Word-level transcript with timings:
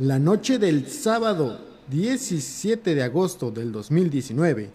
La 0.00 0.18
noche 0.18 0.58
del 0.58 0.88
sábado 0.88 1.60
17 1.90 2.94
de 2.94 3.02
agosto 3.02 3.50
del 3.50 3.70
2019, 3.70 4.70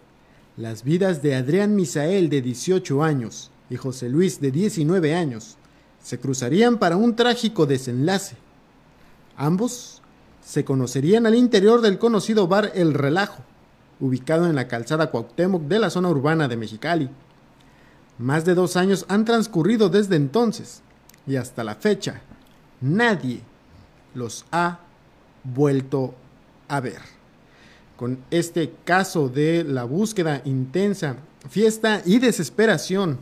las 0.56 0.84
vidas 0.84 1.20
de 1.20 1.34
Adrián 1.34 1.74
Misael 1.74 2.28
de 2.28 2.40
18 2.40 3.02
años 3.02 3.50
y 3.68 3.74
José 3.74 4.08
Luis 4.08 4.40
de 4.40 4.52
19 4.52 5.16
años 5.16 5.56
se 6.00 6.20
cruzarían 6.20 6.78
para 6.78 6.96
un 6.96 7.16
trágico 7.16 7.66
desenlace. 7.66 8.36
Ambos 9.36 10.00
se 10.44 10.64
conocerían 10.64 11.26
al 11.26 11.34
interior 11.34 11.80
del 11.80 11.98
conocido 11.98 12.46
bar 12.46 12.70
El 12.76 12.94
Relajo, 12.94 13.42
ubicado 13.98 14.46
en 14.46 14.54
la 14.54 14.68
calzada 14.68 15.10
Cuauhtémoc 15.10 15.62
de 15.62 15.80
la 15.80 15.90
zona 15.90 16.08
urbana 16.08 16.46
de 16.46 16.56
Mexicali. 16.56 17.10
Más 18.18 18.44
de 18.44 18.54
dos 18.54 18.76
años 18.76 19.04
han 19.08 19.24
transcurrido 19.24 19.88
desde 19.88 20.14
entonces 20.14 20.82
y 21.26 21.34
hasta 21.34 21.64
la 21.64 21.74
fecha 21.74 22.22
nadie 22.80 23.40
los 24.14 24.44
ha 24.52 24.85
vuelto 25.54 26.14
a 26.68 26.80
ver. 26.80 27.00
Con 27.96 28.18
este 28.30 28.72
caso 28.84 29.28
de 29.28 29.64
la 29.64 29.84
búsqueda 29.84 30.42
intensa, 30.44 31.16
fiesta 31.48 32.02
y 32.04 32.18
desesperación 32.18 33.18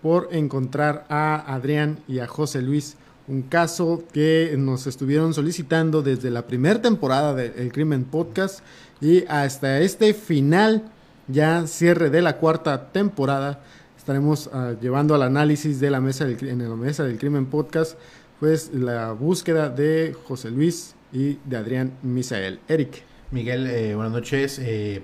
por 0.00 0.28
encontrar 0.32 1.04
a 1.08 1.54
Adrián 1.54 1.98
y 2.08 2.20
a 2.20 2.26
José 2.26 2.62
Luis, 2.62 2.96
un 3.28 3.42
caso 3.42 4.02
que 4.12 4.54
nos 4.58 4.86
estuvieron 4.86 5.32
solicitando 5.32 6.02
desde 6.02 6.30
la 6.30 6.46
primera 6.46 6.82
temporada 6.82 7.34
del 7.34 7.72
Crimen 7.72 8.04
Podcast 8.04 8.60
y 9.00 9.24
hasta 9.26 9.80
este 9.80 10.12
final, 10.14 10.82
ya 11.28 11.66
cierre 11.66 12.10
de 12.10 12.22
la 12.22 12.38
cuarta 12.38 12.90
temporada, 12.90 13.60
estaremos 13.96 14.48
uh, 14.48 14.76
llevando 14.80 15.14
al 15.14 15.22
análisis 15.22 15.78
de 15.78 15.90
la 15.90 16.00
mesa 16.00 16.24
del, 16.24 16.48
en 16.48 16.68
la 16.68 16.74
mesa 16.74 17.04
del 17.04 17.18
Crimen 17.18 17.46
Podcast, 17.46 17.96
pues 18.42 18.74
la 18.74 19.12
búsqueda 19.12 19.68
de 19.68 20.16
José 20.26 20.50
Luis 20.50 20.96
y 21.12 21.38
de 21.44 21.56
Adrián 21.58 21.96
Misael. 22.02 22.58
Eric. 22.66 23.04
Miguel, 23.30 23.68
eh, 23.68 23.94
buenas 23.94 24.12
noches. 24.12 24.58
Eh, 24.58 25.00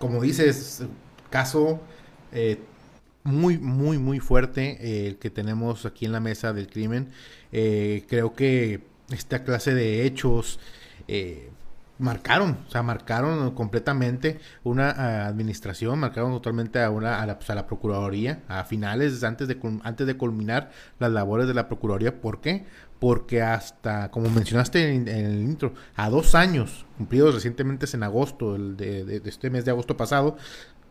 como 0.00 0.20
dices, 0.20 0.82
caso 1.30 1.80
eh, 2.32 2.58
muy, 3.22 3.58
muy, 3.58 3.98
muy 3.98 4.18
fuerte 4.18 5.06
el 5.06 5.18
que 5.18 5.30
tenemos 5.30 5.86
aquí 5.86 6.04
en 6.04 6.10
la 6.10 6.18
mesa 6.18 6.52
del 6.52 6.66
crimen. 6.66 7.12
creo 7.52 8.34
que 8.34 8.80
esta 9.12 9.44
clase 9.44 9.72
de 9.72 10.04
hechos 10.04 10.58
marcaron, 11.98 12.58
o 12.66 12.70
sea, 12.70 12.82
marcaron 12.82 13.54
completamente 13.54 14.40
una 14.64 14.90
uh, 14.90 15.28
administración, 15.28 15.98
marcaron 15.98 16.32
totalmente 16.32 16.82
a 16.82 16.90
una 16.90 17.22
a 17.22 17.26
la, 17.26 17.38
pues, 17.38 17.62
procuraduría 17.64 18.42
a 18.48 18.64
finales 18.64 19.22
antes 19.22 19.48
de 19.48 19.58
antes 19.82 20.06
de 20.06 20.16
culminar 20.16 20.70
las 20.98 21.12
labores 21.12 21.46
de 21.46 21.54
la 21.54 21.68
procuraduría. 21.68 22.20
¿Por 22.20 22.40
qué? 22.40 22.64
Porque 22.98 23.42
hasta, 23.42 24.10
como 24.10 24.30
mencionaste 24.30 24.94
en, 24.94 25.08
el 25.08 25.42
intro, 25.42 25.74
a 25.94 26.08
dos 26.10 26.34
años 26.34 26.86
cumplidos 26.96 27.34
recientemente 27.34 27.86
en 27.92 28.02
agosto 28.02 28.54
de, 28.56 29.04
de, 29.04 29.20
de, 29.20 29.28
este 29.28 29.50
mes 29.50 29.64
de 29.64 29.70
agosto 29.70 29.96
pasado, 29.96 30.36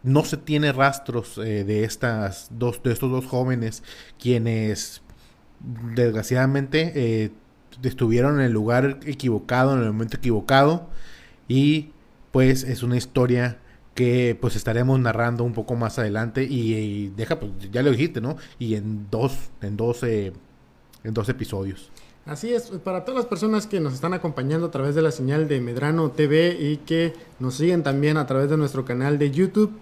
no 0.03 0.23
se 0.25 0.37
tiene 0.37 0.71
rastros 0.71 1.37
eh, 1.37 1.63
de 1.63 1.83
estas 1.83 2.47
dos 2.51 2.83
de 2.83 2.91
estos 2.91 3.09
dos 3.09 3.25
jóvenes 3.25 3.83
quienes 4.19 5.01
desgraciadamente 5.95 6.91
eh, 6.95 7.31
estuvieron 7.81 8.39
en 8.39 8.45
el 8.45 8.51
lugar 8.51 8.99
equivocado, 9.05 9.73
en 9.73 9.83
el 9.83 9.91
momento 9.91 10.17
equivocado. 10.17 10.87
Y 11.47 11.89
pues 12.31 12.63
es 12.63 12.83
una 12.83 12.97
historia 12.97 13.57
que 13.95 14.37
pues 14.39 14.55
estaremos 14.55 14.99
narrando 14.99 15.43
un 15.43 15.53
poco 15.53 15.75
más 15.75 15.99
adelante. 15.99 16.43
Y, 16.43 17.09
deja, 17.09 17.39
pues 17.39 17.51
ya 17.71 17.83
lo 17.83 17.91
dijiste, 17.91 18.21
¿no? 18.21 18.37
Y 18.59 18.75
en 18.75 19.07
dos, 19.09 19.37
en 19.61 19.77
dos, 19.77 20.03
en 20.03 20.33
dos 21.03 21.29
episodios. 21.29 21.91
Así 22.25 22.53
es, 22.53 22.71
para 22.83 23.03
todas 23.03 23.17
las 23.17 23.25
personas 23.25 23.67
que 23.67 23.81
nos 23.81 23.93
están 23.93 24.13
acompañando 24.13 24.67
a 24.67 24.71
través 24.71 24.95
de 24.95 25.01
la 25.01 25.11
señal 25.11 25.49
de 25.49 25.59
Medrano 25.59 26.09
TV 26.11 26.57
y 26.57 26.77
que 26.77 27.13
nos 27.39 27.55
siguen 27.55 27.83
también 27.83 28.15
a 28.15 28.25
través 28.25 28.49
de 28.49 28.55
nuestro 28.55 28.85
canal 28.85 29.19
de 29.19 29.31
YouTube. 29.31 29.73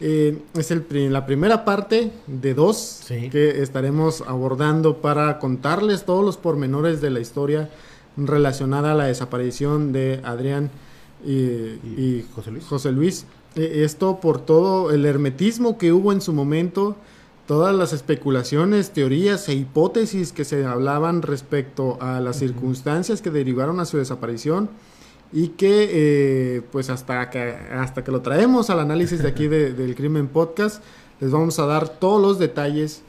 Eh, 0.00 0.38
es 0.54 0.70
el, 0.70 0.86
la 1.12 1.26
primera 1.26 1.64
parte 1.64 2.10
de 2.26 2.54
dos 2.54 2.76
sí. 3.04 3.28
que 3.28 3.62
estaremos 3.62 4.22
abordando 4.26 4.96
para 5.02 5.38
contarles 5.38 6.04
todos 6.04 6.24
los 6.24 6.38
pormenores 6.38 7.02
de 7.02 7.10
la 7.10 7.20
historia 7.20 7.68
relacionada 8.16 8.92
a 8.92 8.94
la 8.94 9.04
desaparición 9.04 9.92
de 9.92 10.20
Adrián 10.24 10.70
y, 11.24 11.32
y, 11.32 11.78
y 11.98 12.26
José 12.34 12.50
Luis. 12.50 12.64
José 12.64 12.92
Luis. 12.92 13.26
Eh, 13.56 13.82
esto 13.84 14.20
por 14.20 14.40
todo 14.40 14.90
el 14.90 15.04
hermetismo 15.04 15.76
que 15.76 15.92
hubo 15.92 16.12
en 16.12 16.22
su 16.22 16.32
momento, 16.32 16.96
todas 17.46 17.74
las 17.74 17.92
especulaciones, 17.92 18.92
teorías 18.92 19.48
e 19.50 19.54
hipótesis 19.54 20.32
que 20.32 20.44
se 20.44 20.64
hablaban 20.64 21.20
respecto 21.20 21.98
a 22.00 22.20
las 22.20 22.36
uh 22.36 22.38
-huh. 22.38 22.48
circunstancias 22.48 23.20
que 23.20 23.30
derivaron 23.30 23.80
a 23.80 23.84
su 23.84 23.98
desaparición 23.98 24.70
y 25.32 25.48
que 25.48 25.88
eh, 25.92 26.62
pues 26.72 26.90
hasta 26.90 27.30
que 27.30 27.54
hasta 27.72 28.02
que 28.02 28.10
lo 28.10 28.20
traemos 28.20 28.68
al 28.70 28.80
análisis 28.80 29.22
de 29.22 29.28
aquí 29.28 29.46
de, 29.46 29.72
del 29.74 29.94
crimen 29.94 30.28
podcast 30.28 30.82
les 31.20 31.30
vamos 31.30 31.58
a 31.58 31.66
dar 31.66 31.88
todos 31.88 32.20
los 32.20 32.38
detalles 32.38 33.02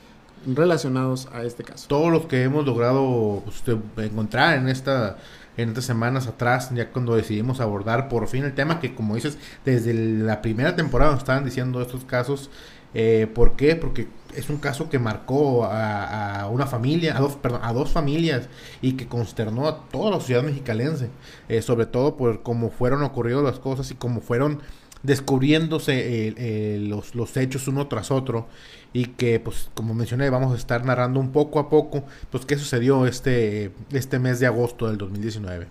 relacionados 0.46 1.28
a 1.34 1.44
este 1.44 1.64
caso. 1.64 1.88
Todos 1.88 2.12
los 2.12 2.26
que 2.26 2.44
hemos 2.44 2.66
logrado 2.66 3.44
pues, 3.46 4.08
encontrar 4.08 4.58
en 4.58 4.68
esta 4.68 5.18
en 5.58 5.70
estas 5.70 5.86
semanas 5.86 6.28
atrás 6.28 6.70
ya 6.74 6.90
cuando 6.92 7.16
decidimos 7.16 7.60
abordar 7.60 8.08
por 8.08 8.28
fin 8.28 8.46
el 8.46 8.54
tema 8.54 8.80
que 8.80 8.96
como 8.96 9.16
dices 9.16 9.38
desde 9.66 9.94
la 9.94 10.42
primera 10.42 10.76
temporada 10.76 11.12
nos 11.12 11.20
estaban 11.20 11.44
diciendo 11.44 11.82
estos 11.82 12.06
casos 12.06 12.50
eh, 12.94 13.28
¿Por 13.34 13.56
qué? 13.56 13.76
Porque 13.76 14.08
es 14.36 14.50
un 14.50 14.58
caso 14.58 14.90
que 14.90 15.00
marcó 15.00 15.66
a, 15.66 16.48
una 16.52 16.66
familia, 16.66 17.18
a 17.18 17.20
dos, 17.20 17.36
perdón, 17.36 17.62
a 17.64 17.74
dos 17.74 17.92
familias 17.92 18.48
y 18.82 18.94
que 18.94 19.08
consternó 19.08 19.68
a 19.68 19.86
toda 19.90 20.12
la 20.12 20.20
sociedad 20.20 20.44
mexicalense, 20.44 21.10
eh, 21.50 21.62
sobre 21.62 21.86
todo 21.86 22.18
por 22.18 22.44
cómo 22.44 22.70
fueron 22.70 23.04
ocurriendo 23.04 23.44
las 23.44 23.60
cosas 23.60 23.92
y 23.92 23.96
cómo 23.96 24.22
fueron 24.22 24.62
descubriéndose 25.04 26.28
eh, 26.28 26.34
eh, 26.38 26.78
los, 26.80 27.16
los 27.16 27.36
hechos 27.36 27.68
uno 27.68 27.88
tras 27.88 28.12
otro 28.12 28.48
y 28.94 29.06
que 29.06 29.40
pues 29.40 29.72
como 29.74 29.96
mencioné 29.96 30.30
vamos 30.30 30.54
a 30.54 30.58
estar 30.58 30.86
narrando 30.86 31.20
un 31.20 31.32
poco 31.32 31.60
a 31.60 31.70
poco 31.70 32.04
pues 32.30 32.46
qué 32.46 32.56
sucedió 32.56 33.08
este, 33.08 33.72
este 33.92 34.20
mes 34.20 34.40
de 34.40 34.46
agosto 34.46 34.88
del 34.88 35.00
2019 35.00 35.68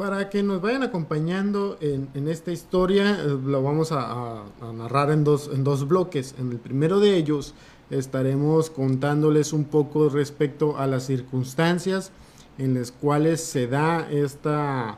para 0.00 0.30
que 0.30 0.42
nos 0.42 0.62
vayan 0.62 0.82
acompañando 0.82 1.76
en, 1.82 2.26
esta 2.26 2.50
historia, 2.50 3.20
eh, 3.20 3.38
lo 3.44 3.62
vamos 3.62 3.92
a, 3.92 4.44
narrar 4.72 5.10
en 5.10 5.24
dos, 5.24 5.50
en 5.52 5.62
dos 5.62 5.86
bloques. 5.86 6.34
En 6.38 6.50
el 6.52 6.58
primero 6.58 7.00
de 7.00 7.18
ellos 7.18 7.52
estaremos 7.90 8.70
contándoles 8.70 9.52
un 9.52 9.64
poco 9.64 10.08
respecto 10.08 10.78
a 10.78 10.86
las 10.86 11.04
circunstancias 11.04 12.12
en 12.56 12.72
las 12.72 12.92
cuales 12.92 13.42
se 13.42 13.66
da 13.66 14.10
esta 14.10 14.96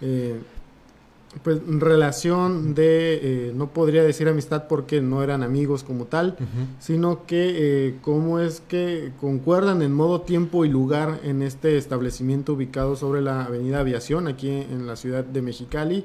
eh, 0.00 0.40
pues, 1.42 1.60
relación 1.66 2.74
de, 2.74 3.48
eh, 3.48 3.52
no 3.54 3.68
podría 3.68 4.02
decir 4.02 4.28
amistad 4.28 4.66
porque 4.68 5.00
no 5.00 5.22
eran 5.22 5.42
amigos 5.42 5.84
como 5.84 6.06
tal, 6.06 6.36
uh 6.38 6.42
-huh. 6.42 6.66
sino 6.78 7.26
que 7.26 7.54
eh, 7.88 7.94
cómo 8.02 8.40
es 8.40 8.60
que 8.66 9.12
concuerdan 9.20 9.82
en 9.82 9.92
modo, 9.92 10.22
tiempo 10.22 10.64
y 10.64 10.68
lugar 10.68 11.20
en 11.24 11.42
este 11.42 11.76
establecimiento 11.76 12.54
ubicado 12.54 12.96
sobre 12.96 13.20
la 13.20 13.44
avenida 13.44 13.80
Aviación, 13.80 14.26
aquí 14.26 14.48
en 14.50 14.86
la 14.86 14.96
ciudad 14.96 15.24
de 15.24 15.42
Mexicali. 15.42 16.04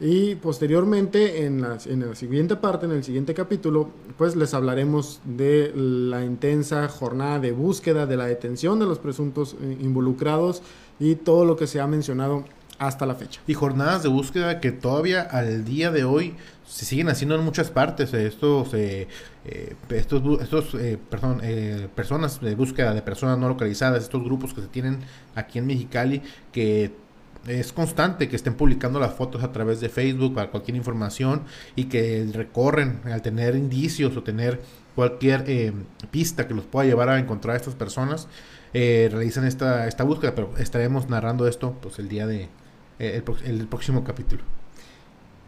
Y 0.00 0.36
posteriormente, 0.36 1.44
en 1.44 1.60
la, 1.60 1.76
en 1.86 2.08
la 2.08 2.14
siguiente 2.14 2.54
parte, 2.54 2.86
en 2.86 2.92
el 2.92 3.02
siguiente 3.02 3.34
capítulo, 3.34 3.88
pues 4.16 4.36
les 4.36 4.54
hablaremos 4.54 5.20
de 5.24 5.72
la 5.74 6.24
intensa 6.24 6.88
jornada 6.88 7.40
de 7.40 7.50
búsqueda, 7.50 8.06
de 8.06 8.16
la 8.16 8.26
detención 8.26 8.78
de 8.78 8.86
los 8.86 9.00
presuntos 9.00 9.56
eh, 9.60 9.76
involucrados 9.80 10.62
y 11.00 11.16
todo 11.16 11.44
lo 11.44 11.56
que 11.56 11.66
se 11.66 11.80
ha 11.80 11.86
mencionado 11.88 12.44
hasta 12.78 13.06
la 13.06 13.14
fecha. 13.14 13.40
Y 13.46 13.54
jornadas 13.54 14.02
de 14.02 14.08
búsqueda 14.08 14.60
que 14.60 14.72
todavía 14.72 15.22
al 15.22 15.64
día 15.64 15.90
de 15.90 16.04
hoy 16.04 16.34
se 16.66 16.84
siguen 16.84 17.08
haciendo 17.08 17.34
en 17.34 17.44
muchas 17.44 17.70
partes. 17.70 18.12
Estos, 18.14 18.72
eh, 18.74 19.08
eh, 19.44 19.74
estos, 19.90 20.42
estos 20.42 20.74
eh, 20.74 20.98
perdón, 21.10 21.42
personas 21.94 22.40
de 22.40 22.54
búsqueda 22.54 22.94
de 22.94 23.02
personas 23.02 23.38
no 23.38 23.48
localizadas, 23.48 24.02
estos 24.02 24.22
grupos 24.22 24.54
que 24.54 24.60
se 24.60 24.68
tienen 24.68 25.00
aquí 25.34 25.58
en 25.58 25.66
Mexicali, 25.66 26.22
que 26.52 26.92
es 27.46 27.72
constante 27.72 28.28
que 28.28 28.36
estén 28.36 28.54
publicando 28.54 29.00
las 29.00 29.14
fotos 29.14 29.42
a 29.42 29.52
través 29.52 29.80
de 29.80 29.88
Facebook 29.88 30.34
para 30.34 30.50
cualquier 30.50 30.76
información 30.76 31.42
y 31.76 31.84
que 31.84 32.28
recorren 32.32 33.00
al 33.04 33.22
tener 33.22 33.56
indicios 33.56 34.16
o 34.16 34.22
tener 34.22 34.60
cualquier 34.94 35.44
eh, 35.46 35.72
pista 36.10 36.48
que 36.48 36.54
los 36.54 36.64
pueda 36.64 36.86
llevar 36.88 37.08
a 37.08 37.18
encontrar 37.18 37.54
a 37.54 37.56
estas 37.56 37.74
personas, 37.74 38.26
eh, 38.74 39.08
realizan 39.10 39.46
esta, 39.46 39.86
esta 39.86 40.04
búsqueda, 40.04 40.34
pero 40.34 40.52
estaremos 40.58 41.08
narrando 41.08 41.46
esto 41.46 41.76
pues 41.80 41.98
el 41.98 42.08
día 42.08 42.26
de 42.26 42.42
eh, 42.42 42.48
el, 42.98 43.22
el, 43.44 43.66
próximo 43.66 44.04
capítulo. 44.04 44.42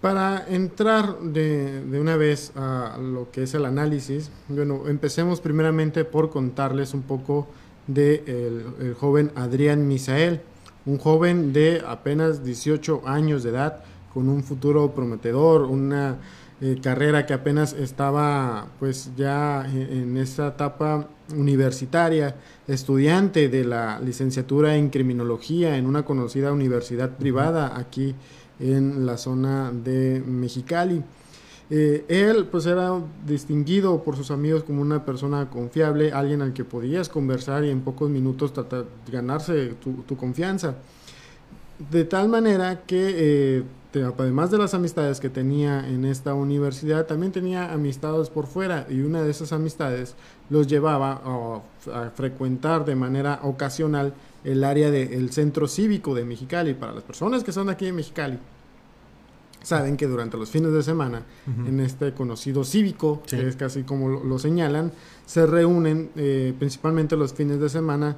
Para 0.00 0.46
entrar 0.48 1.18
de, 1.20 1.84
de, 1.84 2.00
una 2.00 2.16
vez 2.16 2.52
a 2.56 2.98
lo 2.98 3.30
que 3.30 3.42
es 3.42 3.54
el 3.54 3.64
análisis, 3.66 4.30
bueno, 4.48 4.88
empecemos 4.88 5.40
primeramente 5.40 6.04
por 6.04 6.30
contarles 6.30 6.94
un 6.94 7.02
poco 7.02 7.48
de 7.86 8.22
el, 8.26 8.86
el 8.86 8.94
joven 8.94 9.32
Adrián 9.34 9.86
Misael 9.86 10.40
un 10.86 10.98
joven 10.98 11.52
de 11.52 11.82
apenas 11.86 12.42
18 12.44 13.02
años 13.04 13.42
de 13.42 13.50
edad, 13.50 13.82
con 14.12 14.28
un 14.28 14.42
futuro 14.42 14.92
prometedor, 14.92 15.62
una 15.62 16.18
eh, 16.62 16.78
carrera 16.82 17.24
que 17.24 17.32
apenas 17.32 17.72
estaba 17.72 18.66
pues 18.78 19.12
ya 19.16 19.66
en, 19.66 20.18
esa 20.18 20.48
etapa 20.48 21.08
universitaria, 21.34 22.36
estudiante 22.68 23.48
de 23.48 23.64
la 23.64 23.98
licenciatura 24.00 24.76
en 24.76 24.90
criminología 24.90 25.78
en 25.78 25.86
una 25.86 26.04
conocida 26.04 26.52
universidad 26.52 27.16
privada 27.16 27.78
aquí 27.78 28.14
en 28.58 29.06
la 29.06 29.16
zona 29.16 29.72
de 29.72 30.22
Mexicali. 30.26 31.02
Eh, 31.70 32.04
él 32.08 32.46
pues 32.50 32.66
era 32.66 33.00
distinguido 33.24 34.02
por 34.02 34.16
sus 34.16 34.30
amigos 34.30 34.62
como 34.62 34.82
una 34.82 35.04
persona 35.04 35.48
confiable, 35.48 36.12
alguien 36.12 36.42
al 36.42 36.52
que 36.52 36.64
podías 36.64 37.08
conversar 37.08 37.64
y 37.64 37.70
en 37.70 37.80
pocos 37.80 38.10
minutos 38.10 38.52
tratar, 38.52 38.84
ganarse 39.10 39.76
tu, 39.80 40.16
confianza. 40.16 40.74
De 41.90 42.04
tal 42.04 42.28
manera 42.28 42.82
que 42.86 43.14
eh, 43.16 43.62
además 43.94 44.50
de 44.50 44.58
las 44.58 44.74
amistades 44.74 45.20
que 45.20 45.28
tenía 45.28 45.88
en 45.88 46.04
esta 46.04 46.34
universidad, 46.34 47.06
también 47.06 47.32
tenía 47.32 47.72
amistades 47.72 48.30
por 48.30 48.46
fuera 48.46 48.86
y 48.88 49.00
una 49.00 49.22
de 49.22 49.30
esas 49.30 49.52
amistades 49.52 50.14
los 50.48 50.66
llevaba 50.66 51.20
a, 51.24 52.10
frecuentar 52.14 52.84
de 52.84 52.94
manera 52.94 53.40
ocasional 53.42 54.14
el 54.44 54.64
área 54.64 54.90
del 54.90 55.32
centro 55.32 55.66
cívico 55.66 56.14
de 56.14 56.24
Mexicali. 56.24 56.74
Para 56.74 56.92
las 56.92 57.02
personas 57.02 57.42
que 57.42 57.52
son 57.52 57.68
aquí 57.68 57.86
en 57.86 57.96
Mexicali, 57.96 58.38
saben 59.62 59.96
que 59.96 60.06
durante 60.06 60.36
los 60.36 60.50
fines 60.50 60.72
de 60.72 60.82
semana, 60.82 61.22
en 61.66 61.80
este 61.80 62.12
conocido 62.12 62.64
cívico, 62.64 63.22
que 63.26 63.48
es 63.48 63.56
casi 63.56 63.82
como 63.82 64.08
lo, 64.08 64.38
señalan, 64.38 64.92
se 65.26 65.46
reúnen 65.46 66.10
eh, 66.16 66.54
principalmente 66.58 67.16
los 67.16 67.34
fines 67.34 67.60
de 67.60 67.68
semana 67.68 68.16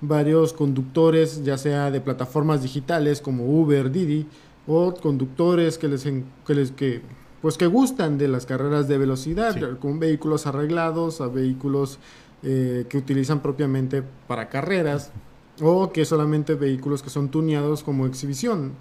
varios 0.00 0.52
conductores, 0.52 1.44
ya 1.44 1.56
sea 1.56 1.90
de 1.90 2.00
plataformas 2.00 2.62
digitales 2.62 3.20
como 3.20 3.46
Uber, 3.46 3.90
Didi, 3.90 4.26
o 4.66 4.94
conductores 4.94 5.78
que 5.78 5.88
les, 5.88 6.04
que 6.04 6.54
les 6.54 6.70
que, 6.72 7.02
pues 7.42 7.58
que 7.58 7.66
gustan 7.66 8.18
de 8.18 8.28
las 8.28 8.46
carreras 8.46 8.88
de 8.88 8.98
velocidad, 8.98 9.56
con 9.78 9.98
vehículos 9.98 10.46
arreglados, 10.46 11.20
a 11.20 11.28
vehículos 11.28 11.98
eh, 12.42 12.86
que 12.88 12.98
utilizan 12.98 13.40
propiamente 13.40 14.02
para 14.26 14.48
carreras, 14.48 15.12
o 15.60 15.92
que 15.92 16.04
solamente 16.04 16.54
vehículos 16.54 17.02
que 17.02 17.10
son 17.10 17.28
tuneados 17.28 17.84
como 17.84 18.06
exhibición 18.06 18.72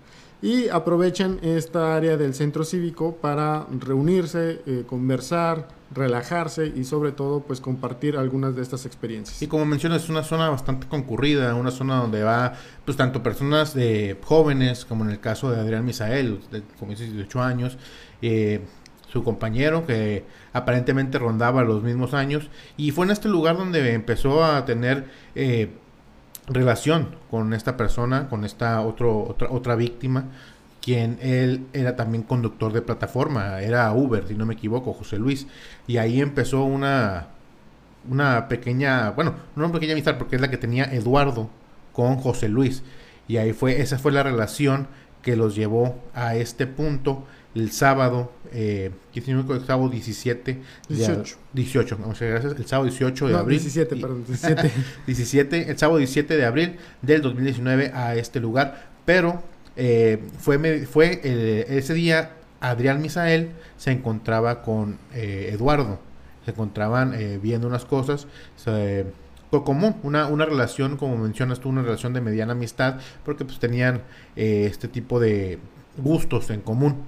y 0.44 0.68
aprovechan 0.68 1.40
esta 1.42 1.96
área 1.96 2.18
del 2.18 2.34
centro 2.34 2.66
cívico 2.66 3.16
para 3.16 3.66
reunirse, 3.80 4.62
eh, 4.66 4.84
conversar, 4.86 5.70
relajarse 5.90 6.68
y 6.76 6.84
sobre 6.84 7.14
todo 7.14 7.40
pues 7.40 7.62
compartir 7.62 8.18
algunas 8.18 8.54
de 8.54 8.62
estas 8.62 8.86
experiencias. 8.86 9.42
Y 9.42 9.48
como 9.48 9.64
mencionas, 9.64 10.04
es 10.04 10.10
una 10.10 10.22
zona 10.22 10.50
bastante 10.50 10.86
concurrida, 10.90 11.56
una 11.56 11.72
zona 11.72 11.96
donde 11.96 12.24
va 12.24 12.56
pues 12.84 12.98
tanto 12.98 13.24
personas 13.24 13.74
de 13.74 14.18
jóvenes 14.22 14.84
como 14.84 15.06
en 15.06 15.12
el 15.12 15.22
caso 15.22 15.50
de 15.50 15.62
Adrián 15.62 15.86
Misael, 15.86 16.42
de 16.52 16.62
como 16.78 16.94
18 16.94 17.42
años, 17.42 17.78
eh, 18.22 18.66
su 19.14 19.24
compañero 19.24 19.86
que 19.86 20.26
aparentemente 20.52 21.20
rondaba 21.20 21.64
los 21.64 21.84
mismos 21.84 22.14
años 22.14 22.50
y 22.76 22.92
fue 22.92 23.06
en 23.06 23.12
este 23.12 23.30
lugar 23.30 23.56
donde 23.56 23.94
empezó 23.94 24.44
a 24.44 24.66
tener 24.66 25.06
eh, 25.36 25.70
relación 26.48 27.16
con 27.30 27.54
esta 27.54 27.78
persona, 27.78 28.30
con 28.30 28.46
esta 28.46 28.82
otro, 28.82 29.24
otra, 29.24 29.50
otra 29.52 29.76
víctima, 29.76 30.26
quien 30.82 31.18
él 31.22 31.66
era 31.72 31.96
también 31.96 32.24
conductor 32.24 32.74
de 32.74 32.82
plataforma, 32.82 33.62
era 33.62 33.92
Uber, 33.94 34.28
si 34.28 34.36
no 34.36 34.46
me 34.46 34.56
equivoco, 34.56 34.94
José 34.94 35.18
Luis. 35.18 35.48
Y 35.88 35.98
ahí 35.98 36.22
empezó 36.22 36.64
una, 36.64 37.28
una 38.10 38.48
pequeña, 38.50 39.12
bueno, 39.12 39.36
no 39.56 39.64
una 39.64 39.74
pequeña 39.74 39.94
amistad, 39.94 40.18
porque 40.18 40.36
es 40.36 40.42
la 40.42 40.50
que 40.50 40.58
tenía 40.58 40.86
Eduardo 40.86 41.50
con 41.94 42.18
José 42.18 42.50
Luis. 42.50 42.84
Y 43.28 43.38
ahí 43.38 43.54
fue, 43.54 43.82
esa 43.82 43.98
fue 43.98 44.12
la 44.12 44.24
relación 44.24 44.88
que 45.22 45.38
los 45.38 45.56
llevó 45.56 45.96
a 46.14 46.36
este 46.36 46.68
punto 46.68 47.26
el 47.56 47.72
sábado, 47.72 48.32
eh, 48.52 48.92
el 49.14 49.66
sábado 49.66 49.90
17. 49.90 50.60
18. 50.90 51.38
18, 51.54 51.98
muchas 52.00 52.22
gracias. 52.22 52.54
El 52.58 52.66
sábado 52.66 52.90
18 52.90 53.28
de 53.28 53.36
abril. 53.36 53.60
17, 53.60 53.96
perdón, 53.96 54.26
17. 54.26 54.72
17. 55.06 55.58
El 55.70 55.78
sábado 55.78 55.98
17 56.00 56.36
de 56.36 56.46
abril 56.46 56.78
del 57.02 57.22
2019 57.22 57.92
a 57.94 58.16
este 58.16 58.40
lugar. 58.40 58.90
Pero 59.06 59.44
eh, 59.76 60.24
fue, 60.40 60.86
fue 60.86 61.22
eh, 61.24 61.66
ese 61.70 61.94
día 61.94 62.32
Adrián 62.60 63.02
Misael 63.02 63.52
se 63.78 63.92
encontraba 63.92 64.64
con 64.64 64.98
eh, 65.14 65.50
Eduardo. 65.54 66.00
Se 66.46 66.52
encontraban 66.52 67.14
eh, 67.14 67.40
viendo 67.42 67.68
unas 67.68 67.86
cosas. 67.86 68.28
Se, 68.56 69.06
común, 69.50 69.96
una, 70.02 70.26
una 70.28 70.46
relación, 70.46 70.98
como 70.98 71.16
mencionas 71.18 71.60
tú, 71.60 71.70
una 71.70 71.84
relación 71.84 72.14
de 72.14 72.22
mediana 72.22 72.54
amistad, 72.54 73.00
porque 73.24 73.46
pues 73.46 73.60
tenían 73.60 74.02
este 74.36 74.88
tipo 74.88 75.20
de 75.20 75.60
gustos 75.96 76.50
en 76.50 76.62
común 76.62 77.04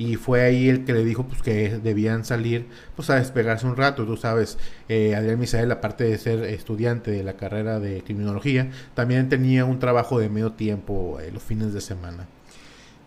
y 0.00 0.16
fue 0.16 0.40
ahí 0.40 0.70
el 0.70 0.86
que 0.86 0.94
le 0.94 1.04
dijo 1.04 1.24
pues 1.24 1.42
que 1.42 1.78
debían 1.78 2.24
salir 2.24 2.64
pues 2.96 3.10
a 3.10 3.16
despegarse 3.16 3.66
un 3.66 3.76
rato. 3.76 4.06
Tú 4.06 4.16
sabes 4.16 4.56
eh, 4.88 5.14
Adrián 5.14 5.38
Misael 5.38 5.70
aparte 5.70 6.04
de 6.04 6.16
ser 6.16 6.42
estudiante 6.44 7.10
de 7.10 7.22
la 7.22 7.34
carrera 7.34 7.80
de 7.80 8.02
criminología 8.02 8.70
también 8.94 9.28
tenía 9.28 9.66
un 9.66 9.78
trabajo 9.78 10.18
de 10.18 10.30
medio 10.30 10.52
tiempo 10.52 11.18
eh, 11.20 11.30
los 11.30 11.42
fines 11.42 11.74
de 11.74 11.82
semana. 11.82 12.26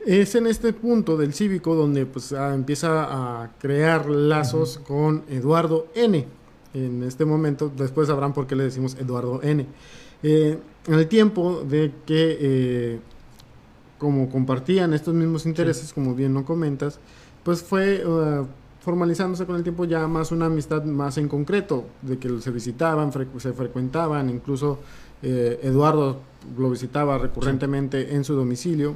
Es 0.06 0.36
en 0.36 0.46
este 0.46 0.72
punto 0.72 1.18
del 1.18 1.34
cívico 1.34 1.74
donde 1.74 2.06
pues 2.06 2.32
empieza 2.32 3.08
a 3.10 3.50
crear 3.58 4.08
lazos 4.08 4.78
con 4.78 5.24
Eduardo 5.30 5.88
N. 5.96 6.28
En 6.76 7.02
este 7.02 7.26
momento 7.26 7.72
después 7.76 8.08
sabrán 8.08 8.34
por 8.34 8.46
qué 8.46 8.56
le 8.56 8.66
decimos 8.66 8.96
Eduardo 9.00 9.42
N. 9.42 9.66
Eh, 10.22 10.60
en 10.86 10.94
el 10.94 11.08
tiempo 11.08 11.64
de 11.68 11.92
que 12.06 13.00
como 14.04 14.30
compartían 14.30 14.94
estos 14.94 15.14
mismos 15.14 15.46
intereses, 15.46 15.94
como 15.94 16.14
bien 16.14 16.34
no 16.34 16.44
comentas, 16.44 17.00
pues 17.42 17.64
fue 17.64 18.06
uh, 18.06 18.46
formalizándose 18.82 19.46
con 19.46 19.56
el 19.56 19.64
tiempo 19.64 19.86
ya 19.86 20.06
más 20.10 20.34
una 20.34 20.48
amistad 20.48 20.84
más 20.84 21.18
en 21.18 21.30
concreto, 21.30 21.86
de 22.02 22.18
que 22.18 22.42
se 22.42 22.52
visitaban, 22.52 23.14
se 23.14 23.54
frecuentaban, 23.54 24.30
incluso 24.30 24.80
eh, 25.22 25.58
Eduardo 25.64 26.20
lo 26.58 26.70
visitaba 26.70 27.18
recurrentemente 27.18 28.14
en 28.14 28.26
su 28.26 28.36
domicilio, 28.36 28.96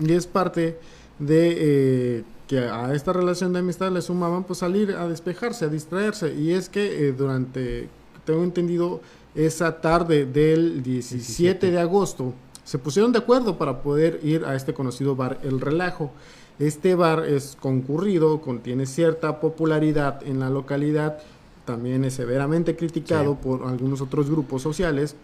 y 0.00 0.12
es 0.12 0.26
parte 0.26 0.78
de 1.18 1.56
eh, 1.58 2.24
que 2.48 2.60
a 2.60 2.94
esta 2.94 3.12
relación 3.12 3.52
de 3.52 3.58
amistad 3.58 3.92
le 3.92 4.00
sumaban 4.00 4.44
pues 4.44 4.60
salir 4.60 4.92
a 4.92 5.06
despejarse, 5.06 5.66
a 5.66 5.68
distraerse, 5.68 6.34
y 6.34 6.52
es 6.52 6.70
que 6.70 7.08
eh, 7.08 7.12
durante, 7.12 7.90
tengo 8.24 8.42
entendido, 8.42 9.02
esa 9.34 9.82
tarde 9.82 10.24
del 10.24 10.82
17. 10.82 11.70
de 11.70 11.78
agosto, 11.78 12.32
se 12.66 12.78
pusieron 12.78 13.12
de 13.12 13.18
acuerdo 13.18 13.56
para 13.58 13.80
poder 13.80 14.18
ir 14.24 14.44
a 14.44 14.56
este 14.56 14.74
conocido 14.74 15.14
bar 15.14 15.38
El 15.44 15.60
Relajo. 15.60 16.10
Este 16.58 16.96
bar 16.96 17.24
es 17.24 17.56
concurrido, 17.60 18.40
contiene 18.40 18.86
cierta 18.86 19.38
popularidad 19.38 20.20
en 20.26 20.40
la 20.40 20.50
localidad, 20.50 21.18
también 21.64 22.04
es 22.04 22.14
severamente 22.14 22.74
criticado 22.74 23.36
por 23.36 23.62
algunos 23.68 24.00
otros 24.00 24.28
grupos 24.28 24.62
sociales, 24.62 25.14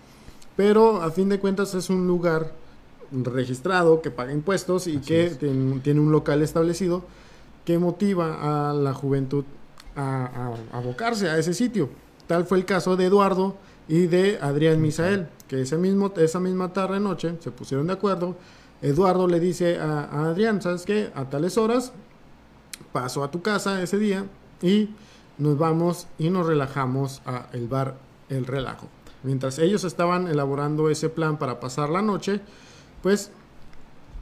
pero 0.57 1.03
a 1.03 1.11
fin 1.11 1.29
de 1.29 1.41
cuentas 1.41 1.75
es 1.75 1.91
un 1.91 2.07
lugar 2.07 2.53
registrado 3.11 4.03
que 4.03 4.13
paga 4.13 4.33
impuestos 4.33 4.87
y 4.87 4.99
que 4.99 5.31
tiene, 5.31 6.01
un 6.01 6.13
local 6.13 6.43
establecido 6.43 7.03
que 7.65 7.77
motiva 7.77 8.71
a 8.71 8.73
la 8.73 8.95
juventud 8.95 9.45
a, 9.97 10.55
abocarse 10.73 11.29
a 11.29 11.39
ese 11.39 11.55
sitio. 11.55 11.91
Tal 12.29 12.47
fue 12.47 12.59
el 12.59 12.65
caso 12.67 12.97
de 12.97 13.07
Eduardo 13.07 13.57
y 13.89 14.07
de 14.07 14.39
Adrián 14.41 14.81
Misael 14.81 15.29
que 15.53 15.61
ese 15.61 15.77
mismo, 15.77 16.13
esa 16.17 16.41
misma 16.41 16.73
tarde 16.73 16.99
noche 16.99 17.37
se 17.41 17.51
pusieron 17.51 17.87
de 17.87 17.93
acuerdo. 17.93 18.37
Eduardo 18.81 19.29
le 19.29 19.39
dice 19.39 19.79
a, 19.79 20.29
Adrián, 20.31 20.63
¿sabes 20.63 20.85
qué? 20.85 21.11
A 21.15 21.27
tales 21.27 21.59
horas 21.59 21.93
paso 22.91 23.23
a 23.23 23.31
tu 23.31 23.43
casa 23.43 23.83
ese 23.83 23.99
día 23.99 24.25
y 24.63 24.89
nos 25.37 25.59
vamos 25.59 26.07
y 26.19 26.31
nos 26.31 26.47
relajamos 26.47 27.21
a 27.27 27.49
el 27.53 27.69
bar 27.69 27.97
El 28.31 28.47
Relajo. 28.47 28.89
Mientras 29.25 29.59
ellos 29.59 29.85
estaban 29.85 30.27
elaborando 30.27 30.89
ese 30.89 31.11
plan 31.11 31.39
para 31.39 31.61
pasar 31.61 31.91
la 31.91 32.01
noche, 32.01 32.41
pues 33.03 33.31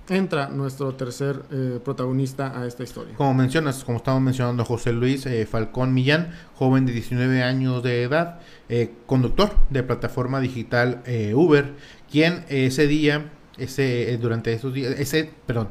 entra 0.08 0.48
nuestro 0.48 0.94
tercer 0.94 1.42
eh, 1.52 1.78
protagonista 1.84 2.58
a 2.60 2.66
esta 2.66 2.82
historia. 2.82 3.14
Como 3.16 3.34
mencionas, 3.34 3.84
como 3.84 3.98
estamos 3.98 4.20
mencionando, 4.20 4.64
José 4.64 4.92
Luis 4.92 5.24
eh, 5.26 5.46
Falcón 5.46 5.94
Millán, 5.94 6.32
joven 6.54 6.86
de 6.86 6.92
19 6.92 7.42
años 7.42 7.82
de 7.82 8.02
edad, 8.02 8.40
eh, 8.68 8.90
conductor 9.06 9.50
de 9.70 9.82
plataforma 9.82 10.40
digital 10.40 11.02
Uber, 11.34 11.72
quien 12.10 12.44
ese 12.48 12.86
día, 12.86 13.30
ese 13.56 14.16
durante 14.18 14.52
esos 14.52 14.74
días, 14.74 14.94
ese, 14.98 15.30
perdón, 15.46 15.70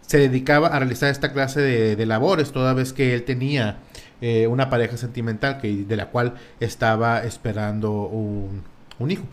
se 0.00 0.18
dedicaba 0.18 0.68
a 0.68 0.78
realizar 0.78 1.10
esta 1.10 1.32
clase 1.32 1.60
de, 1.60 2.06
labores 2.06 2.52
toda 2.52 2.74
vez 2.74 2.92
que 2.92 3.14
él 3.14 3.24
tenía 3.24 3.78
una 4.48 4.70
pareja 4.70 4.96
sentimental 4.96 5.60
que 5.60 5.84
de 5.84 5.96
la 5.96 6.10
cual 6.10 6.34
estaba 6.60 7.24
esperando 7.24 7.92
un, 7.92 8.62
un 8.98 9.10
hijo. 9.10 9.24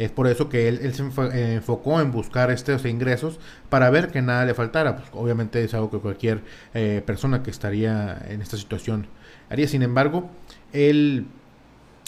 Es 0.00 0.10
por 0.10 0.28
eso 0.28 0.48
que 0.48 0.66
él, 0.66 0.94
se 0.94 1.02
eh, 1.02 1.54
enfocó 1.56 2.00
en 2.00 2.10
buscar 2.10 2.50
estos 2.50 2.86
ingresos 2.86 3.38
para 3.68 3.90
ver 3.90 4.08
que 4.08 4.22
nada 4.22 4.46
le 4.46 4.54
faltara. 4.54 4.96
Pues, 4.96 5.08
obviamente 5.12 5.62
es 5.62 5.74
algo 5.74 5.90
que 5.90 5.98
cualquier 5.98 6.40
eh, 6.72 7.02
persona 7.04 7.42
que 7.42 7.50
estaría 7.50 8.18
en 8.30 8.40
esta 8.40 8.56
situación 8.56 9.08
haría. 9.50 9.68
Sin 9.68 9.82
embargo, 9.82 10.30
él 10.72 11.26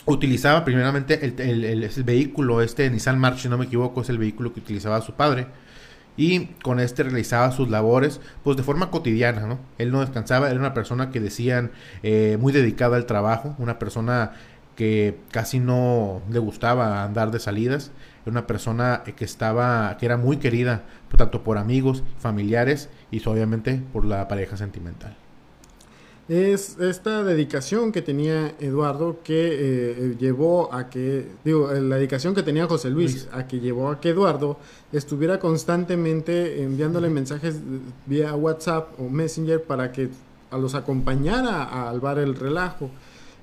utilizaba 0.06 0.64
primeramente 0.64 1.22
el, 1.22 1.90
vehículo, 2.02 2.62
este 2.62 2.88
Nissan 2.88 3.18
March, 3.18 3.40
si 3.40 3.50
no 3.50 3.58
me 3.58 3.66
equivoco, 3.66 4.00
es 4.00 4.08
el 4.08 4.16
vehículo 4.16 4.54
que 4.54 4.60
utilizaba 4.60 5.02
su 5.02 5.12
padre. 5.12 5.48
y 6.16 6.46
con 6.62 6.80
este 6.80 7.02
realizaba 7.02 7.52
sus 7.52 7.70
labores 7.70 8.20
pues 8.42 8.56
de 8.56 8.62
forma 8.62 8.90
cotidiana, 8.90 9.46
¿no? 9.46 9.58
Él 9.78 9.90
no 9.92 10.00
descansaba, 10.00 10.50
era 10.50 10.58
una 10.58 10.74
persona 10.74 11.10
que 11.10 11.20
decían 11.20 11.72
eh, 12.02 12.38
muy 12.40 12.52
dedicada 12.52 12.96
al 12.96 13.06
trabajo, 13.06 13.54
una 13.58 13.78
persona 13.78 14.32
que 14.76 15.18
casi 15.30 15.58
no 15.58 16.22
le 16.30 16.38
gustaba 16.38 17.04
andar 17.04 17.30
de 17.30 17.38
salidas, 17.38 17.90
era 18.22 18.32
una 18.32 18.46
persona 18.46 19.02
que 19.16 19.24
estaba, 19.24 19.96
que 19.98 20.06
era 20.06 20.16
muy 20.16 20.38
querida 20.38 20.84
tanto 21.16 21.42
por 21.42 21.58
amigos, 21.58 22.02
familiares 22.18 22.88
y 23.10 23.26
obviamente 23.26 23.82
por 23.92 24.04
la 24.04 24.28
pareja 24.28 24.56
sentimental. 24.56 25.16
Es 26.28 26.78
esta 26.78 27.24
dedicación 27.24 27.90
que 27.90 28.00
tenía 28.00 28.54
Eduardo 28.60 29.18
que 29.24 29.50
eh, 29.52 30.16
llevó 30.18 30.72
a 30.72 30.88
que, 30.88 31.26
digo, 31.44 31.70
la 31.72 31.96
dedicación 31.96 32.34
que 32.34 32.44
tenía 32.44 32.66
José 32.66 32.90
Luis, 32.90 33.28
a 33.32 33.48
que 33.48 33.58
llevó 33.58 33.90
a 33.90 34.00
que 34.00 34.10
Eduardo 34.10 34.58
estuviera 34.92 35.40
constantemente 35.40 36.62
enviándole 36.62 37.10
mensajes 37.10 37.56
vía 38.06 38.34
WhatsApp 38.34 38.98
o 39.00 39.08
Messenger 39.08 39.62
para 39.64 39.90
que 39.90 40.10
los 40.52 40.74
acompañara 40.74 41.88
al 41.88 42.00
bar 42.00 42.18
El 42.18 42.36
Relajo. 42.36 42.88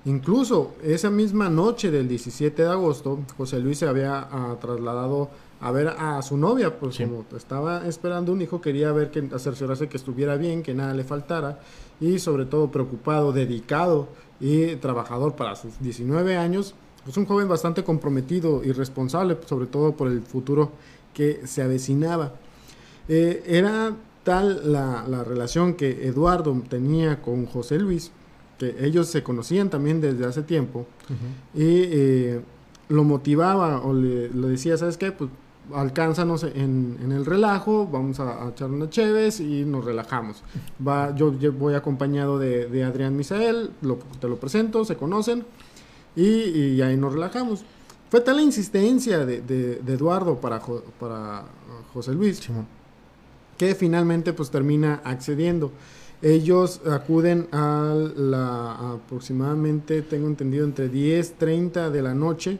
Incluso 0.05 0.75
esa 0.81 1.09
misma 1.09 1.49
noche 1.49 1.91
del 1.91 2.07
17 2.07 2.61
de 2.61 2.69
agosto, 2.69 3.19
José 3.37 3.59
Luis 3.59 3.79
se 3.79 3.87
había 3.87 4.27
ah, 4.31 4.55
trasladado 4.59 5.29
a 5.61 5.71
ver 5.71 5.89
a 5.89 6.21
su 6.21 6.37
novia, 6.37 6.79
pues 6.79 6.97
como 6.97 7.25
estaba 7.35 7.85
esperando 7.85 8.31
un 8.31 8.41
hijo, 8.41 8.61
quería 8.61 8.93
ver 8.93 9.11
que 9.11 9.27
cerciorarse 9.37 9.89
que 9.89 9.97
estuviera 9.97 10.37
bien, 10.37 10.63
que 10.63 10.73
nada 10.73 10.93
le 10.93 11.03
faltara 11.03 11.59
y 11.99 12.19
sobre 12.19 12.45
todo 12.45 12.71
preocupado, 12.71 13.33
dedicado 13.33 14.07
y 14.39 14.77
trabajador 14.77 15.35
para 15.35 15.57
sus 15.57 15.79
19 15.81 16.37
años. 16.37 16.75
Es 17.05 17.17
un 17.17 17.25
joven 17.25 17.49
bastante 17.49 17.83
comprometido 17.83 18.63
y 18.63 18.71
responsable, 18.71 19.37
sobre 19.45 19.67
todo 19.67 19.93
por 19.97 20.07
el 20.07 20.21
futuro 20.21 20.71
que 21.13 21.45
se 21.45 21.61
avecinaba. 21.61 22.33
Eh, 23.09 23.43
era 23.45 23.93
tal 24.23 24.71
la, 24.71 25.05
la, 25.07 25.23
relación 25.23 25.73
que 25.73 26.07
Eduardo 26.07 26.61
tenía 26.69 27.21
con 27.21 27.45
José 27.45 27.79
Luis, 27.79 28.11
que 28.59 28.75
ellos 28.85 29.07
se 29.07 29.23
conocían 29.23 29.69
también 29.69 30.01
desde 30.01 30.25
hace 30.25 30.43
tiempo, 30.43 30.85
y 31.55 31.63
eh, 31.63 32.41
lo 32.89 33.03
motivaba 33.03 33.81
o 33.81 33.93
le, 33.93 34.29
le, 34.29 34.47
decía, 34.49 34.77
¿sabes 34.77 34.97
qué? 34.97 35.11
Pues 35.11 35.29
alcánzanos 35.73 36.43
en, 36.43 36.97
en 37.03 37.11
el 37.11 37.25
relajo, 37.25 37.87
vamos 37.87 38.19
a, 38.19 38.49
echar 38.49 38.69
unas 38.69 38.89
cheves 38.89 39.39
y 39.39 39.63
nos 39.65 39.85
relajamos. 39.85 40.43
Va, 40.85 41.15
yo, 41.15 41.31
voy 41.51 41.73
acompañado 41.73 42.37
de, 42.37 42.67
de 42.67 42.83
Adrián 42.83 43.15
Misael, 43.15 43.71
te 44.19 44.27
lo 44.27 44.35
presento, 44.37 44.85
se 44.85 44.95
conocen 44.95 45.45
y, 46.15 46.81
ahí 46.81 46.97
nos 46.97 47.13
relajamos. 47.13 47.63
Fue 48.09 48.21
tal 48.21 48.37
la 48.37 48.41
insistencia 48.41 49.25
de, 49.25 49.41
de, 49.41 49.93
Eduardo 49.93 50.35
para, 50.35 50.59
para 50.99 51.43
José 51.93 52.13
Luis 52.13 52.41
que 53.59 53.75
finalmente 53.75 54.31
pues 54.31 54.49
termina 54.49 55.01
accediendo. 55.03 55.71
Ellos 56.21 56.81
acuden 56.85 57.47
a 57.51 57.93
la 58.17 58.93
aproximadamente, 58.93 60.01
tengo 60.01 60.27
entendido, 60.27 60.65
entre 60.65 60.89
10, 60.89 61.35
30 61.37 61.89
de 61.89 62.01
la 62.01 62.13
noche 62.13 62.57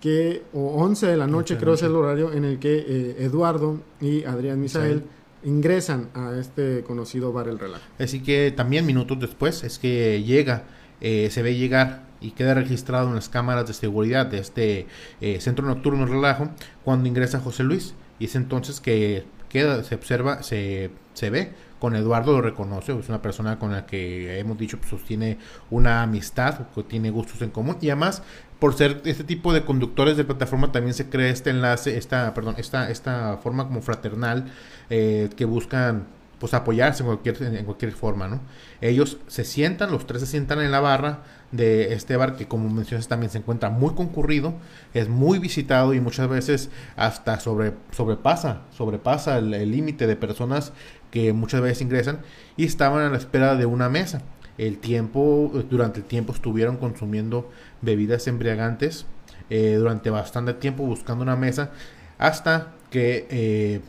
que, 0.00 0.42
o 0.52 0.82
11 0.82 1.06
de 1.06 1.16
la 1.16 1.26
noche, 1.26 1.56
creo 1.56 1.74
es 1.74 1.82
el 1.82 1.94
horario 1.94 2.32
en 2.32 2.44
el 2.44 2.58
que 2.58 2.78
eh, 2.78 3.16
Eduardo 3.20 3.80
y 4.00 4.24
Adrián 4.24 4.60
Misael 4.60 5.04
ingresan 5.44 6.08
a 6.14 6.38
este 6.38 6.82
conocido 6.82 7.32
bar 7.32 7.48
El 7.48 7.58
Relajo. 7.58 7.82
Así 7.98 8.20
que 8.22 8.52
también 8.54 8.86
minutos 8.86 9.18
después 9.20 9.64
es 9.64 9.78
que 9.78 10.22
llega, 10.22 10.64
eh, 11.00 11.28
se 11.30 11.42
ve 11.42 11.56
llegar 11.56 12.04
y 12.20 12.32
queda 12.32 12.54
registrado 12.54 13.08
en 13.08 13.14
las 13.14 13.28
cámaras 13.28 13.66
de 13.66 13.72
seguridad 13.72 14.26
de 14.26 14.38
este 14.38 14.86
eh, 15.20 15.40
centro 15.40 15.66
nocturno 15.66 16.04
El 16.04 16.10
Relajo 16.10 16.50
cuando 16.84 17.08
ingresa 17.08 17.40
José 17.40 17.62
Luis. 17.62 17.94
Y 18.18 18.26
es 18.26 18.34
entonces 18.34 18.80
que 18.80 19.24
queda, 19.48 19.82
se 19.84 19.94
observa, 19.94 20.42
se, 20.42 20.90
se 21.14 21.30
ve 21.30 21.52
con 21.80 21.96
Eduardo 21.96 22.32
lo 22.32 22.42
reconoce, 22.42 22.96
es 22.96 23.08
una 23.08 23.22
persona 23.22 23.58
con 23.58 23.72
la 23.72 23.86
que 23.86 24.38
hemos 24.38 24.58
dicho 24.58 24.78
pues, 24.78 24.90
sostiene 24.90 25.38
una 25.70 26.02
amistad, 26.02 26.68
que 26.74 26.82
tiene 26.84 27.10
gustos 27.10 27.42
en 27.42 27.50
común 27.50 27.78
y 27.80 27.88
además 27.88 28.22
por 28.60 28.74
ser 28.74 29.00
este 29.06 29.24
tipo 29.24 29.52
de 29.52 29.64
conductores 29.64 30.16
de 30.16 30.24
plataforma 30.24 30.70
también 30.70 30.94
se 30.94 31.08
crea 31.08 31.30
este 31.30 31.50
enlace, 31.50 31.96
esta, 31.96 32.34
perdón, 32.34 32.54
esta, 32.58 32.90
esta 32.90 33.38
forma 33.38 33.66
como 33.66 33.80
fraternal 33.80 34.52
eh, 34.90 35.30
que 35.34 35.46
buscan 35.46 36.04
pues 36.38 36.54
apoyarse 36.54 37.02
en 37.02 37.06
cualquier, 37.06 37.42
en 37.42 37.64
cualquier 37.66 37.92
forma, 37.92 38.26
¿no? 38.26 38.40
Ellos 38.80 39.18
se 39.26 39.44
sientan, 39.44 39.92
los 39.92 40.06
tres 40.06 40.22
se 40.22 40.26
sientan 40.26 40.60
en 40.60 40.70
la 40.70 40.80
barra 40.80 41.22
de 41.52 41.92
este 41.92 42.16
bar 42.16 42.36
que 42.36 42.48
como 42.48 42.70
mencionas 42.70 43.08
también 43.08 43.30
se 43.30 43.38
encuentra 43.38 43.68
muy 43.68 43.94
concurrido, 43.94 44.54
es 44.94 45.08
muy 45.08 45.38
visitado 45.38 45.92
y 45.92 46.00
muchas 46.00 46.28
veces 46.28 46.70
hasta 46.96 47.40
sobre, 47.40 47.74
sobrepasa, 47.90 48.62
sobrepasa 48.70 49.38
el 49.38 49.70
límite 49.70 50.06
de 50.06 50.16
personas 50.16 50.72
que 51.10 51.32
muchas 51.32 51.60
veces 51.60 51.82
ingresan 51.82 52.20
y 52.56 52.64
estaban 52.64 53.04
a 53.04 53.10
la 53.10 53.16
espera 53.16 53.56
de 53.56 53.66
una 53.66 53.88
mesa 53.88 54.22
el 54.58 54.78
tiempo, 54.78 55.50
durante 55.70 56.00
el 56.00 56.04
tiempo 56.04 56.34
estuvieron 56.34 56.76
consumiendo 56.76 57.50
bebidas 57.80 58.26
embriagantes 58.26 59.06
eh, 59.48 59.76
durante 59.78 60.10
bastante 60.10 60.52
tiempo 60.54 60.84
buscando 60.84 61.22
una 61.22 61.34
mesa 61.34 61.70
hasta 62.18 62.72
que 62.90 63.26
eh, 63.30 63.80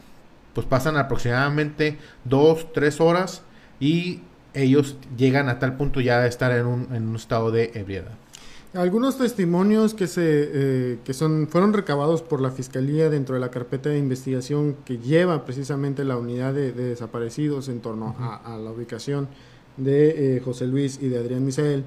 pues 0.54 0.66
pasan 0.66 0.96
aproximadamente 0.96 1.98
dos, 2.24 2.72
tres 2.74 3.02
horas 3.02 3.44
y 3.82 4.22
ellos 4.54 4.98
llegan 5.18 5.50
a 5.50 5.60
tal 5.60 5.76
punto 5.76 6.00
ya 6.00 6.22
de 6.22 6.30
estar 6.30 6.52
en 6.54 6.66
un, 6.66 6.96
en 6.96 7.08
un 7.08 7.16
estado 7.18 7.52
de 7.52 7.72
ebriedad. 7.76 8.21
Algunos 8.74 9.18
testimonios 9.18 9.94
que, 9.94 10.08
se, 10.08 10.22
eh, 10.24 11.00
que 11.04 11.14
son, 11.14 11.50
fueron 11.50 11.74
recabados 11.74 12.22
por 12.22 12.40
la 12.40 12.52
Fiscalía 12.52 13.10
dentro 13.10 13.36
de 13.36 13.42
la 13.42 13.52
carpeta 13.52 13.90
de 13.90 13.98
investigación 13.98 14.78
que 14.86 14.98
lleva 14.98 15.44
precisamente 15.44 16.06
la 16.06 16.16
unidad 16.16 16.54
de, 16.54 16.72
desaparecidos 16.72 17.68
en 17.68 17.82
torno 17.82 18.16
a, 18.18 18.58
la 18.58 18.72
ubicación 18.72 19.28
de 19.76 20.38
eh, 20.38 20.40
José 20.40 20.68
Luis 20.68 21.00
y 21.02 21.10
de 21.10 21.18
Adrián 21.18 21.46
Misael 21.46 21.84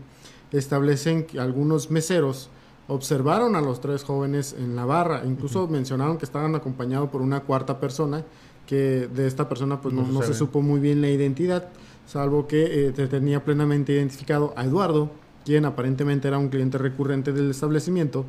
establecen 0.53 1.25
que 1.25 1.41
algunos 1.41 1.91
meseros 1.91 2.51
observaron 2.87 3.57
a 3.57 3.63
los 3.63 3.81
tres 3.81 4.05
jóvenes 4.05 4.55
en 4.59 4.77
la 4.77 4.85
barra, 4.85 5.23
incluso 5.25 5.67
mencionaron 5.69 6.19
que 6.19 6.27
estaban 6.27 6.55
acompañados 6.55 7.09
por 7.09 7.23
una 7.23 7.41
cuarta 7.41 7.81
persona, 7.81 8.25
que 8.67 9.09
de 9.09 9.27
esta 9.27 9.49
persona 9.49 9.81
pues 9.81 9.95
no, 9.95 10.23
se, 10.23 10.35
supo 10.35 10.61
muy 10.61 10.81
bien 10.81 11.01
la 11.01 11.09
identidad, 11.09 11.69
salvo 12.07 12.47
que 12.47 12.89
eh, 12.89 12.93
tenía 12.93 13.43
plenamente 13.43 13.95
identificado 13.95 14.53
a 14.57 14.65
Eduardo, 14.65 15.11
quien 15.45 15.65
aparentemente 15.65 16.29
era 16.29 16.39
un 16.39 16.49
cliente 16.49 16.79
recurrente 16.79 17.33
del 17.33 17.51
establecimiento 17.51 18.25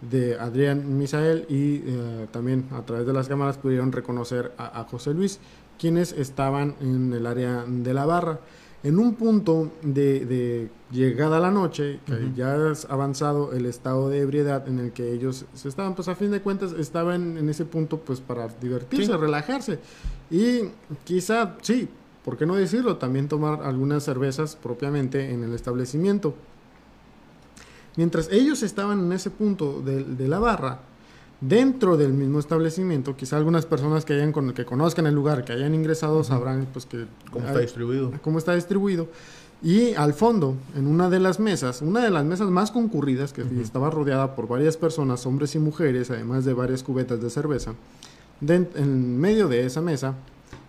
de 0.00 0.38
Adrián 0.38 0.96
Misael 0.96 1.46
y 1.48 1.82
eh, 1.84 2.26
también 2.30 2.66
a 2.72 2.82
través 2.82 3.06
de 3.06 3.12
las 3.12 3.28
cámaras 3.28 3.58
pudieron 3.58 3.90
reconocer 3.90 4.52
a, 4.56 4.80
a 4.80 4.84
José 4.84 5.12
Luis, 5.12 5.40
quienes 5.78 6.12
estaban 6.12 6.74
en 6.80 7.12
el 7.12 7.26
área 7.26 7.64
de 7.66 7.94
la 7.94 8.06
barra. 8.06 8.40
En 8.84 9.00
un 9.00 9.14
punto 9.14 9.72
de, 9.82 10.70
llegada 10.92 11.38
a 11.38 11.40
la 11.40 11.50
noche, 11.50 11.98
que 12.06 12.30
ya 12.36 12.70
has 12.70 12.84
avanzado 12.84 13.52
el 13.52 13.66
estado 13.66 14.08
de 14.08 14.20
ebriedad 14.20 14.68
en 14.68 14.78
el 14.78 14.92
que 14.92 15.12
ellos 15.12 15.46
se 15.52 15.68
estaban, 15.68 15.96
pues 15.96 16.06
a 16.06 16.14
fin 16.14 16.30
de 16.30 16.40
cuentas 16.40 16.72
estaban 16.78 17.38
en 17.38 17.48
ese 17.48 17.64
punto 17.64 17.98
pues 17.98 18.20
para 18.20 18.46
divertirse, 18.46 19.16
relajarse. 19.16 19.80
Y 20.30 20.60
quizá, 21.02 21.56
sí, 21.60 21.88
¿por 22.28 22.36
qué 22.36 22.44
no 22.44 22.56
decirlo? 22.56 22.98
También 22.98 23.26
tomar 23.26 23.62
algunas 23.62 24.04
cervezas 24.04 24.54
propiamente 24.54 25.32
en 25.32 25.44
el 25.44 25.54
establecimiento. 25.54 26.34
Mientras 27.96 28.30
ellos 28.30 28.62
estaban 28.62 29.00
en 29.06 29.12
ese 29.12 29.30
punto 29.30 29.80
de 29.80 30.28
la 30.28 30.38
barra, 30.38 30.80
dentro 31.40 31.96
del 31.96 32.12
mismo 32.12 32.38
establecimiento, 32.38 33.16
quizá 33.16 33.38
algunas 33.38 33.64
personas 33.64 34.04
que 34.04 34.12
hayan 34.12 34.34
que 34.52 34.66
conozcan 34.66 35.06
el 35.06 35.14
lugar, 35.14 35.42
que 35.42 35.54
hayan 35.54 35.74
ingresado, 35.74 36.22
sabrán 36.22 36.68
pues 36.70 36.84
que 36.84 37.06
cómo 37.32 37.46
está 37.46 37.60
distribuido. 37.60 38.12
Cómo 38.20 38.36
está 38.36 38.54
distribuido. 38.54 39.08
Y 39.62 39.94
al 39.94 40.12
fondo, 40.12 40.54
en 40.76 40.86
una 40.86 41.08
de 41.08 41.20
las 41.20 41.40
mesas, 41.40 41.80
una 41.80 42.04
de 42.04 42.10
las 42.10 42.26
mesas 42.26 42.50
más 42.50 42.70
concurridas, 42.70 43.32
que 43.32 43.42
estaba 43.58 43.88
rodeada 43.88 44.36
por 44.36 44.48
varias 44.48 44.76
personas, 44.76 45.24
hombres 45.24 45.54
y 45.54 45.60
mujeres, 45.60 46.10
además 46.10 46.44
de 46.44 46.52
varias 46.52 46.82
cubetas 46.82 47.22
de 47.22 47.30
cerveza, 47.30 47.72
en 48.46 49.18
medio 49.18 49.48
de 49.48 49.64
esa 49.64 49.80
mesa, 49.80 50.12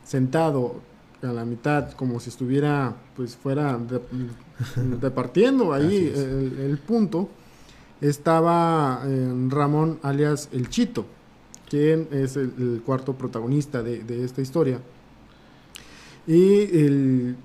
sentado 0.06 0.88
a 1.22 1.34
la 1.34 1.46
mitad, 1.46 1.92
como 1.92 2.20
si 2.20 2.30
estuviera, 2.30 2.96
pues 3.16 3.36
fuera 3.36 3.80
departiendo 4.76 5.74
ahí 5.74 6.12
el 6.16 6.78
punto, 6.86 7.30
estaba 8.02 9.02
eh, 9.06 9.34
Ramón 9.50 10.00
alias 10.04 10.50
El 10.52 10.70
Chito, 10.70 11.06
quien 11.70 12.08
es 12.12 12.38
el, 12.38 12.82
cuarto 12.86 13.14
protagonista 13.14 13.84
de, 13.84 14.24
esta 14.24 14.42
historia. 14.42 14.80
Y 16.26 16.62
el 16.78 17.36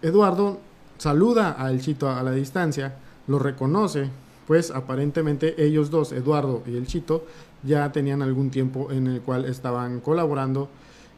Eduardo 0.00 0.60
saluda 0.98 1.56
a 1.58 1.70
El 1.70 1.80
Chito 1.80 2.08
a 2.08 2.22
la 2.22 2.32
distancia, 2.32 2.96
lo 3.26 3.38
reconoce, 3.38 4.08
pues 4.46 4.70
aparentemente 4.70 5.62
ellos 5.64 5.90
dos, 5.90 6.12
Eduardo 6.12 6.62
y 6.66 6.76
El 6.76 6.86
Chito, 6.86 7.26
ya 7.62 7.90
tenían 7.92 8.22
algún 8.22 8.50
tiempo 8.50 8.90
en 8.90 9.06
el 9.06 9.20
cual 9.20 9.44
estaban 9.44 10.00
colaborando 10.00 10.68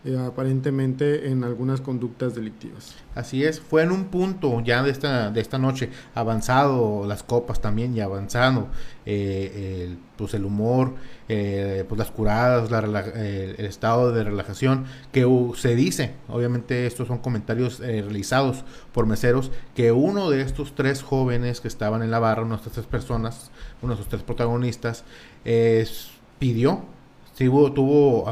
eh, 0.07 0.19
aparentemente 0.19 1.31
en 1.31 1.45
algunas 1.45 1.81
conductas 1.81 2.35
delictivas. 2.35 2.95
Así 3.15 3.43
es, 3.43 3.59
fue 3.59 3.83
en 3.83 3.91
un 3.91 4.05
punto 4.07 4.61
ya 4.61 4.83
de 4.83 4.91
esta, 4.91 5.31
de 5.31 5.41
esta 5.41 5.57
noche, 5.57 5.89
avanzado 6.15 7.07
las 7.07 7.23
copas 7.23 7.63
también 7.63 7.97
y 7.97 8.01
avanzado 8.01 8.69
eh, 9.07 9.87
el, 9.87 9.99
pues 10.19 10.35
el 10.35 10.45
humor, 10.45 10.93
eh, 11.31 11.87
pues 11.89 11.99
las 11.99 12.11
curadas, 12.11 12.71
el 12.71 13.65
estado 13.65 14.13
de 14.13 14.25
relajación, 14.25 14.85
que 15.11 15.27
se 15.57 15.75
dice, 15.75 16.13
obviamente 16.29 16.87
estos 16.87 17.09
son 17.09 17.17
comentarios 17.17 17.79
realizados 17.79 18.63
por 18.93 19.07
meseros, 19.07 19.53
que 19.75 19.91
uno 19.91 20.29
de 20.29 20.43
estos 20.43 20.75
tres 20.75 21.03
jóvenes 21.03 21.63
que 21.63 21.69
estaban 21.69 22.03
en 22.03 22.11
la 22.11 22.19
barra, 22.19 22.43
unas 22.43 22.61
tres 22.61 22.85
personas, 22.85 23.51
uno 23.81 23.95
de 23.95 24.01
esos 24.01 24.11
tres 24.11 24.23
protagonistas, 24.23 25.05
pidió, 26.39 26.83
tuvo, 27.39 27.73
tuvo 27.73 28.29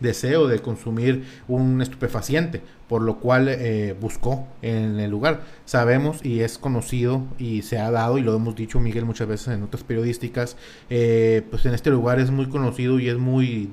deseo 0.00 0.48
de 0.48 0.58
consumir 0.60 1.24
un 1.46 1.80
estupefaciente, 1.80 2.62
por 2.88 3.02
lo 3.02 3.18
cual 3.18 3.48
eh, 3.48 3.94
buscó 4.00 4.46
en 4.62 4.98
el 4.98 5.10
lugar. 5.10 5.42
Sabemos 5.64 6.24
y 6.24 6.40
es 6.40 6.58
conocido 6.58 7.22
y 7.38 7.62
se 7.62 7.78
ha 7.78 7.90
dado, 7.90 8.18
y 8.18 8.22
lo 8.22 8.34
hemos 8.34 8.56
dicho 8.56 8.80
Miguel 8.80 9.04
muchas 9.04 9.28
veces 9.28 9.48
en 9.48 9.60
notas 9.60 9.84
periodísticas, 9.84 10.56
eh, 10.88 11.42
pues 11.50 11.64
en 11.66 11.74
este 11.74 11.90
lugar 11.90 12.18
es 12.18 12.30
muy 12.30 12.48
conocido 12.48 12.98
y 12.98 13.08
es 13.08 13.18
muy 13.18 13.70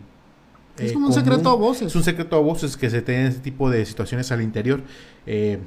es 0.78 0.94
como 0.94 1.08
un 1.08 1.14
secreto 1.14 1.50
a 1.50 1.56
voces. 1.56 1.88
Es 1.88 1.96
un 1.96 2.04
secreto 2.04 2.36
a 2.36 2.40
voces 2.40 2.78
que 2.78 2.90
se 2.90 3.02
tienen 3.02 3.28
ese 3.28 3.40
tipo 3.40 3.70
de 3.70 3.86
situaciones 3.86 4.32
al 4.32 4.42
interior. 4.42 4.82
Eh, 5.26 5.60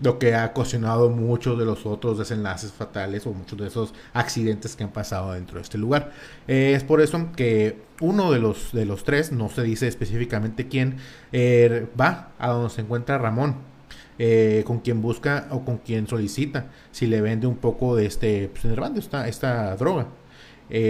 lo 0.00 0.18
que 0.18 0.34
ha 0.34 0.46
ocasionado 0.46 1.10
muchos 1.10 1.58
de 1.58 1.64
los 1.64 1.86
otros 1.86 2.18
desenlaces 2.18 2.72
fatales 2.72 3.26
o 3.26 3.32
muchos 3.32 3.58
de 3.58 3.66
esos 3.66 3.94
accidentes 4.12 4.76
que 4.76 4.84
han 4.84 4.92
pasado 4.92 5.32
dentro 5.32 5.56
de 5.56 5.62
este 5.62 5.78
lugar. 5.78 6.12
Eh, 6.48 6.74
es 6.74 6.84
por 6.84 7.00
eso 7.00 7.30
que 7.34 7.78
uno 8.00 8.30
de 8.30 8.38
los, 8.38 8.72
de 8.72 8.84
los 8.84 9.04
tres, 9.04 9.32
no 9.32 9.48
se 9.48 9.62
dice 9.62 9.88
específicamente 9.88 10.68
quién, 10.68 10.96
eh, 11.32 11.86
va 11.98 12.30
a 12.38 12.48
donde 12.48 12.70
se 12.70 12.82
encuentra 12.82 13.18
Ramón. 13.18 13.76
Eh, 14.18 14.64
con 14.66 14.78
quien 14.78 15.02
busca 15.02 15.46
o 15.50 15.62
con 15.62 15.76
quien 15.76 16.06
solicita 16.06 16.68
si 16.90 17.06
le 17.06 17.20
vende 17.20 17.46
un 17.46 17.58
poco 17.58 17.94
de 17.96 18.06
este 18.06 18.48
pues, 18.48 18.64
esta, 18.96 19.28
esta 19.28 19.76
droga 19.76 20.06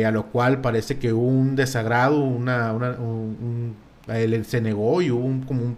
a 0.06 0.10
lo 0.12 0.26
cual 0.26 0.60
parece 0.60 1.00
que 1.00 1.12
hubo 1.12 1.26
un 1.26 1.56
desagrado 1.56 2.20
una, 2.20 2.72
él 4.14 4.44
se 4.44 4.60
negó 4.60 5.02
y 5.02 5.10
hubo 5.10 5.25
un, 5.25 5.42
como 5.42 5.62
un 5.62 5.76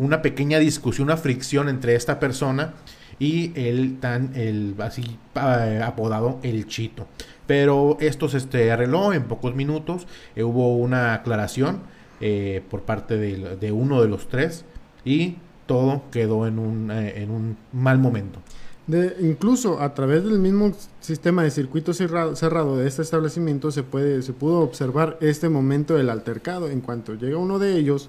una 0.00 0.22
pequeña 0.22 0.58
discusión, 0.58 1.08
una 1.08 1.16
fricción 1.16 1.68
entre 1.68 1.94
esta 1.94 2.18
persona 2.18 2.74
y 3.18 3.52
el 3.54 3.98
tan, 4.00 4.34
el 4.34 4.74
así 4.78 5.18
eh, 5.34 5.80
apodado 5.84 6.38
El 6.42 6.66
Chito. 6.66 7.06
Pero 7.46 7.98
esto 8.00 8.28
se 8.28 8.38
este, 8.38 8.72
arregló 8.72 9.12
en 9.12 9.24
pocos 9.24 9.54
minutos, 9.54 10.06
eh, 10.34 10.42
hubo 10.42 10.76
una 10.76 11.14
aclaración 11.14 11.80
eh, 12.20 12.62
por 12.70 12.82
parte 12.82 13.18
de, 13.18 13.72
uno 13.72 14.00
de 14.00 14.08
los 14.08 14.28
tres 14.28 14.64
y 15.04 15.36
todo 15.66 16.02
quedó 16.10 16.46
en 16.46 16.58
un, 16.58 16.90
en 16.90 17.30
un 17.30 17.56
mal 17.72 17.98
momento. 17.98 18.40
De, 18.86 19.14
incluso 19.20 19.80
a 19.80 19.94
través 19.94 20.24
del 20.24 20.38
mismo 20.38 20.72
sistema 21.00 21.42
de 21.42 21.50
circuito 21.50 21.92
cerrado, 21.92 22.34
cerrado, 22.34 22.78
de 22.78 22.88
este 22.88 23.02
establecimiento 23.02 23.70
se 23.70 23.84
puede 23.84 24.22
se 24.22 24.32
pudo 24.32 24.60
observar 24.60 25.16
este 25.20 25.48
momento 25.48 25.94
del 25.94 26.10
altercado 26.10 26.68
en 26.68 26.80
cuanto 26.80 27.14
llega 27.14 27.36
uno 27.36 27.60
de 27.60 27.76
ellos 27.76 28.08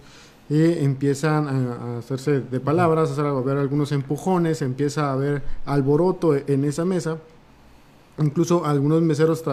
y 0.51 0.83
empiezan 0.83 1.47
a, 1.47 1.99
hacerse 1.99 2.41
de 2.41 2.59
palabras, 2.59 3.17
a 3.17 3.29
haber 3.29 3.55
algunos 3.55 3.93
empujones, 3.93 4.61
empieza 4.61 5.09
a 5.09 5.13
haber 5.13 5.41
alboroto 5.65 6.35
en 6.35 6.65
esa 6.65 6.83
mesa. 6.83 7.19
Incluso 8.19 8.65
algunos 8.65 9.01
meseros 9.01 9.45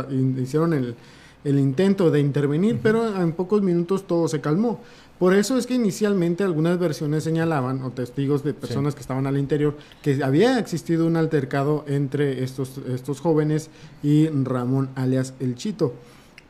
hicieron 0.43 0.75
el, 0.75 0.97
intento 1.45 2.11
de 2.11 2.19
intervenir, 2.19 2.81
pero 2.83 3.17
en 3.23 3.31
pocos 3.31 3.63
minutos 3.63 4.09
todo 4.09 4.27
se 4.27 4.41
calmó. 4.41 4.81
Por 5.21 5.35
eso 5.35 5.57
es 5.57 5.69
que 5.69 5.75
inicialmente 5.75 6.43
algunas 6.43 6.81
versiones 6.81 7.23
señalaban, 7.23 7.81
o 7.85 7.93
testigos 7.93 8.43
de 8.43 8.53
personas 8.53 8.97
que 8.97 9.01
estaban 9.01 9.29
al 9.29 9.39
interior, 9.39 9.77
que 10.03 10.25
había 10.25 10.59
existido 10.59 11.07
un 11.07 11.17
altercado 11.17 11.85
entre 11.87 12.43
estos, 12.43 12.73
estos 12.89 13.21
jóvenes 13.21 13.71
y 14.03 14.27
Ramón 14.31 14.89
alias 14.97 15.35
El 15.39 15.55
Chito. 15.55 15.95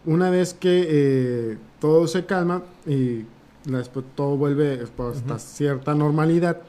Una 0.07 0.31
vez 0.31 0.55
que 0.55 0.87
eh, 0.89 1.59
todo 1.81 2.09
se 2.09 2.25
calma, 2.25 2.63
y 2.87 3.27
después 3.77 4.07
todo 4.15 4.37
vuelve 4.37 4.83
hasta 4.83 5.39
cierta 5.39 5.95
normalidad, 5.95 6.63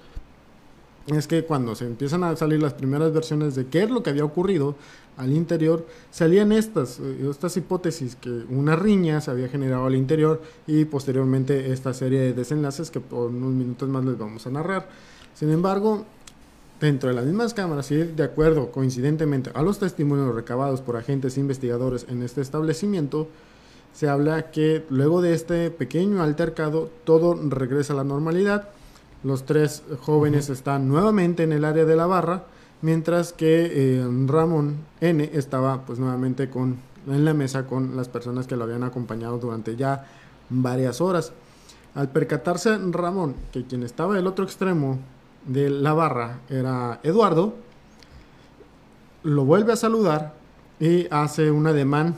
es 1.08 1.28
que 1.28 1.44
cuando 1.44 1.76
se 1.76 1.86
empiezan 1.86 2.24
a 2.24 2.36
salir 2.36 2.62
las 2.62 2.74
primeras 2.74 3.14
versiones 3.14 3.56
de 3.56 3.68
qué 3.68 3.84
es 3.84 3.90
lo 3.90 4.04
que 4.04 4.10
había 4.10 4.26
ocurrido 4.26 4.76
al 5.18 5.32
interior, 5.32 5.86
salían 6.12 6.52
estas, 6.52 7.00
eh, 7.00 7.28
estas 7.30 7.58
hipótesis, 7.58 8.16
que 8.16 8.30
una 8.30 8.76
riña 8.76 9.20
se 9.22 9.32
había 9.32 9.48
generado 9.50 9.86
al 9.86 9.96
interior 9.96 10.42
y 10.68 10.86
posteriormente 10.86 11.72
esta 11.72 11.94
serie 11.94 12.20
de 12.20 12.34
desenlaces 12.34 12.92
que 12.92 13.00
por 13.00 13.30
unos 13.30 13.52
minutos 13.52 13.90
más 13.90 14.06
les 14.06 14.18
vamos 14.18 14.46
a 14.46 14.52
narrar. 14.52 14.88
Sin 15.34 15.52
embargo, 15.52 16.06
dentro 16.80 17.10
de 17.10 17.16
las 17.16 17.26
mismas 17.26 17.54
cámaras 17.54 17.92
y 17.92 17.98
de 17.98 18.24
acuerdo 18.24 18.72
coincidentemente 18.72 19.52
a 19.54 19.62
los 19.62 19.80
testimonios 19.80 20.34
recabados 20.34 20.82
por 20.82 20.96
agentes 20.96 21.38
investigadores 21.38 22.06
en 22.10 22.24
este 22.24 22.42
establecimiento, 22.42 23.28
se 24.00 24.08
habla 24.08 24.50
que 24.50 24.86
luego 24.90 25.22
de 25.22 25.34
este 25.34 25.70
pequeño 25.72 26.24
altercado 26.24 26.90
todo 27.04 27.38
regresa 27.50 27.92
a 27.92 27.98
la 27.98 28.06
normalidad. 28.06 28.70
Los 29.26 29.46
tres 29.46 29.84
jóvenes 30.04 30.50
están 30.50 30.88
nuevamente 30.88 31.44
en 31.44 31.52
el 31.52 31.66
área 31.66 31.84
de 31.84 31.98
la 31.98 32.06
barra, 32.06 32.46
mientras 32.82 33.34
que 33.34 33.70
eh, 33.70 34.08
Ramón 34.26 34.78
N 35.02 35.30
estaba 35.34 35.82
pues 35.82 36.00
nuevamente 36.00 36.50
con, 36.50 36.78
en 37.08 37.26
la 37.26 37.34
mesa 37.34 37.68
con 37.68 37.98
las 37.98 38.08
personas 38.08 38.48
que 38.48 38.56
lo 38.56 38.64
habían 38.64 38.84
acompañado 38.84 39.38
durante 39.38 39.76
ya 39.76 40.08
varias 40.50 41.02
horas. 41.02 41.34
Al 41.94 42.08
percatarse 42.08 42.78
Ramón 42.78 43.36
que 43.52 43.66
quien 43.66 43.84
estaba 43.84 44.16
del 44.16 44.28
otro 44.28 44.46
extremo 44.46 44.98
de 45.46 45.70
la 45.70 45.92
barra 45.92 46.40
era 46.50 47.02
Eduardo, 47.04 47.54
lo 49.24 49.44
vuelve 49.44 49.74
a 49.74 49.76
saludar 49.76 50.36
y 50.80 51.06
hace 51.12 51.52
un 51.52 51.68
ademán 51.68 52.16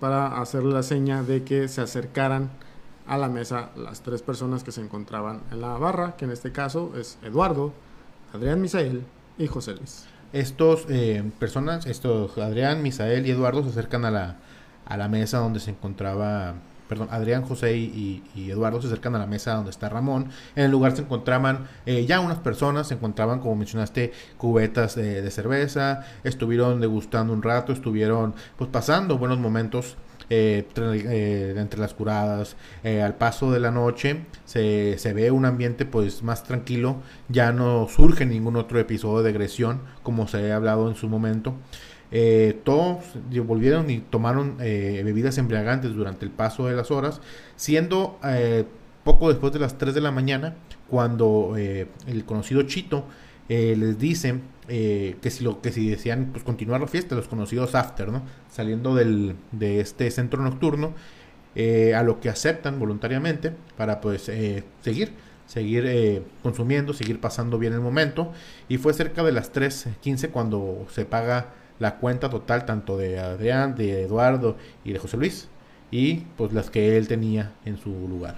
para 0.00 0.40
hacerle 0.40 0.72
la 0.72 0.82
seña 0.82 1.22
de 1.22 1.44
que 1.44 1.68
se 1.68 1.80
acercaran 1.80 2.50
a 3.06 3.18
la 3.18 3.28
mesa 3.28 3.70
las 3.76 4.02
tres 4.02 4.22
personas 4.22 4.64
que 4.64 4.72
se 4.72 4.80
encontraban 4.80 5.42
en 5.50 5.60
la 5.60 5.76
barra, 5.76 6.16
que 6.16 6.24
en 6.24 6.30
este 6.30 6.52
caso 6.52 6.92
es 6.98 7.18
Eduardo, 7.22 7.72
Adrián 8.32 8.60
Misael 8.60 9.04
y 9.38 9.46
José 9.46 9.74
Luis. 9.74 10.06
Estos 10.32 10.86
eh, 10.88 11.22
personas, 11.38 11.86
estos 11.86 12.36
Adrián, 12.38 12.82
Misael 12.82 13.26
y 13.26 13.30
Eduardo 13.30 13.62
se 13.62 13.70
acercan 13.70 14.04
a 14.04 14.10
la, 14.10 14.36
a 14.86 14.96
la 14.96 15.08
mesa 15.08 15.38
donde 15.38 15.60
se 15.60 15.70
encontraba 15.70 16.54
perdón, 16.88 17.08
Adrián, 17.10 17.42
José 17.42 17.76
y, 17.76 18.22
Eduardo 18.36 18.80
se 18.80 18.88
acercan 18.88 19.14
a 19.14 19.18
la 19.18 19.26
mesa 19.26 19.54
donde 19.54 19.70
está 19.70 19.88
Ramón. 19.88 20.28
En 20.54 20.64
el 20.64 20.70
lugar 20.70 20.94
se 20.94 21.02
encontraban 21.02 21.66
eh, 21.86 22.04
ya 22.06 22.20
unas 22.20 22.38
personas, 22.38 22.88
se 22.88 22.94
encontraban, 22.94 23.40
como 23.40 23.56
mencionaste, 23.56 24.12
cubetas 24.36 24.94
de, 24.94 25.30
cerveza, 25.30 26.04
estuvieron 26.22 26.80
degustando 26.80 27.32
un 27.32 27.42
rato, 27.42 27.72
estuvieron 27.72 28.34
pues 28.56 28.70
pasando 28.70 29.18
buenos 29.18 29.38
momentos. 29.38 29.96
Eh, 30.30 30.66
eh, 30.78 31.54
entre, 31.58 31.78
las 31.78 31.92
curadas 31.92 32.56
al 32.82 33.14
paso 33.16 33.52
de 33.52 33.60
la 33.60 33.70
noche 33.70 34.24
se, 34.46 34.96
se, 34.96 35.12
ve 35.12 35.30
un 35.30 35.44
ambiente 35.44 35.84
pues 35.84 36.22
más 36.22 36.44
tranquilo 36.44 37.02
ya 37.28 37.52
no 37.52 37.86
surge 37.88 38.24
ningún 38.24 38.56
otro 38.56 38.78
episodio 38.78 39.22
de 39.22 39.28
agresión 39.28 39.82
como 40.02 40.26
se 40.26 40.50
ha 40.50 40.56
hablado 40.56 40.88
en 40.88 40.94
su 40.94 41.10
momento 41.10 41.56
eh, 42.16 42.60
todos 42.62 43.02
volvieron 43.44 43.90
y 43.90 43.98
tomaron 43.98 44.58
eh, 44.60 45.02
bebidas 45.04 45.36
embriagantes 45.36 45.94
durante 45.94 46.24
el 46.24 46.30
paso 46.30 46.68
de 46.68 46.76
las 46.76 46.92
horas, 46.92 47.20
siendo 47.56 48.20
eh, 48.22 48.64
poco 49.02 49.30
después 49.30 49.52
de 49.52 49.58
las 49.58 49.78
3 49.78 49.96
de 49.96 50.00
la 50.00 50.12
mañana 50.12 50.54
cuando 50.88 51.56
el 51.56 52.24
conocido 52.24 52.62
Chito 52.62 53.04
les 53.48 53.98
dice 53.98 54.38
que 54.68 55.28
si 55.28 55.42
lo 55.42 55.60
que 55.60 55.72
si 55.72 55.90
decían 55.90 56.28
pues 56.30 56.44
continuar 56.44 56.80
la 56.80 56.86
fiesta, 56.86 57.16
los 57.16 57.26
conocidos 57.26 57.74
after, 57.74 58.10
¿no? 58.10 58.22
Saliendo 58.48 58.94
del, 58.94 59.34
de 59.50 59.80
este 59.80 60.08
centro 60.12 60.40
nocturno, 60.40 60.94
a 61.56 62.02
lo 62.04 62.20
que 62.20 62.28
aceptan 62.28 62.78
voluntariamente 62.78 63.52
para 63.76 64.00
pues 64.00 64.30
seguir 64.82 65.12
seguir 65.46 66.22
consumiendo, 66.42 66.92
seguir 66.92 67.20
pasando 67.20 67.58
bien 67.58 67.72
el 67.72 67.80
momento. 67.80 68.32
Y 68.68 68.78
fue 68.78 68.94
cerca 68.94 69.24
de 69.24 69.32
las 69.32 69.52
3.15 69.52 70.30
cuando 70.30 70.86
se 70.90 71.04
paga 71.04 71.48
la 71.78 71.96
cuenta 71.96 72.30
total 72.30 72.64
tanto 72.64 72.96
de 72.96 73.18
Adrián, 73.18 73.74
de 73.74 74.02
Eduardo 74.02 74.56
y 74.84 74.92
de 74.92 74.98
José 74.98 75.16
Luis 75.16 75.48
y 75.90 76.16
pues 76.36 76.52
las 76.52 76.70
que 76.70 76.96
él 76.96 77.08
tenía 77.08 77.52
en 77.64 77.78
su 77.78 77.90
lugar. 78.08 78.36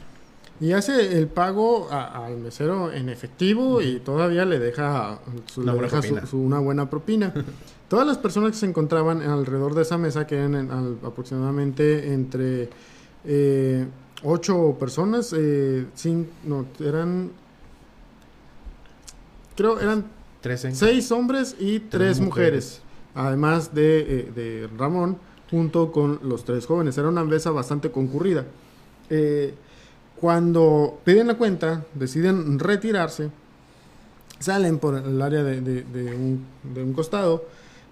Y 0.59 0.73
hace 0.73 1.19
el 1.19 1.29
pago 1.29 1.91
al 1.91 2.39
mesero 2.39 2.91
en 2.91 3.11
efectivo 3.11 3.83
y 3.83 4.01
todavía 4.01 4.47
le 4.47 4.59
deja, 4.59 5.21
su, 5.47 5.61
una, 5.61 5.75
buena 5.75 6.01
una, 6.33 6.59
buena 6.61 6.91
propina. 6.91 7.33
Todas 7.89 8.07
las 8.07 8.19
personas 8.19 8.53
que 8.53 8.59
se 8.59 8.67
encontraban 8.67 9.23
alrededor 9.23 9.75
de 9.75 9.83
esa 9.83 9.99
mesa, 9.99 10.27
que 10.27 10.37
eran 10.37 10.99
aproximadamente 11.05 12.13
entre 12.13 12.71
eh, 13.25 13.87
ocho 14.23 14.77
personas, 14.81 15.35
eh, 15.37 15.87
no, 16.45 16.67
eran, 16.81 17.31
creo, 19.57 19.79
eran 19.79 20.07
seis 20.73 21.13
hombres 21.13 21.55
y 21.59 21.81
tres, 21.81 22.19
mujeres 22.19 22.81
además 23.17 23.75
de, 23.75 24.31
eh, 24.37 24.69
Ramón, 24.77 25.19
junto 25.51 25.91
con 25.91 26.21
los 26.23 26.45
tres 26.45 26.67
jóvenes. 26.67 26.97
Era 26.99 27.09
una 27.09 27.25
mesa 27.25 27.51
bastante 27.51 27.91
concurrida. 27.91 28.45
Eh, 29.11 29.55
Cuando 30.21 30.99
piden 31.05 31.27
la 31.27 31.35
cuenta, 31.35 31.85
deciden 31.95 32.59
retirarse, 32.59 33.31
salen 34.39 34.79
por 34.79 34.95
el 34.97 35.21
área 35.21 35.43
de, 35.43 35.61
de, 35.61 36.15
un, 36.15 36.45
de, 36.75 36.83
un, 36.83 36.93
costado 36.95 37.45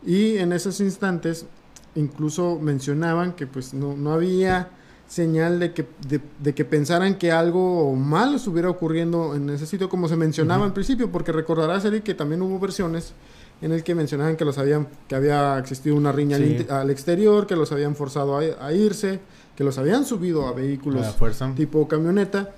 y 0.06 0.38
en 0.38 0.52
esos 0.52 0.80
instantes 0.80 1.46
incluso 1.94 2.58
mencionaban 2.58 3.32
que 3.34 3.46
pues 3.46 3.74
no, 3.74 3.94
no 3.94 4.12
había 4.12 4.68
señal 5.06 5.60
de 5.60 5.72
que, 5.72 5.86
de, 6.08 6.54
que 6.54 6.64
pensaran 6.64 7.16
que 7.16 7.30
algo 7.30 7.94
malo 7.94 8.36
estuviera 8.36 8.70
ocurriendo 8.70 9.34
en 9.34 9.50
ese 9.50 9.66
sitio, 9.66 9.88
como 9.88 10.08
se 10.08 10.16
mencionaba 10.16 10.64
al 10.64 10.72
principio, 10.72 11.12
porque 11.12 11.30
recordarás, 11.30 11.84
Eric, 11.84 12.04
que 12.04 12.14
también 12.14 12.42
hubo 12.42 12.58
versiones 12.58 13.12
en 13.62 13.72
el 13.72 13.82
que 13.82 13.94
mencionaban 13.94 14.36
que 14.36 14.44
los 14.44 14.58
habían, 14.58 14.88
que 15.08 15.14
había 15.14 15.58
existido 15.58 15.96
una 15.96 16.12
riña 16.12 16.36
al, 16.68 16.90
exterior, 16.90 17.46
que 17.46 17.56
los 17.56 17.72
habían 17.72 17.94
forzado 17.96 18.36
a, 18.36 18.72
irse, 18.72 19.20
que 19.56 19.64
los 19.64 19.78
habían 19.78 20.04
subido 20.04 20.46
a 20.46 20.52
vehículos 20.52 21.14
tipo 21.56 21.88
camioneta. 21.88 22.50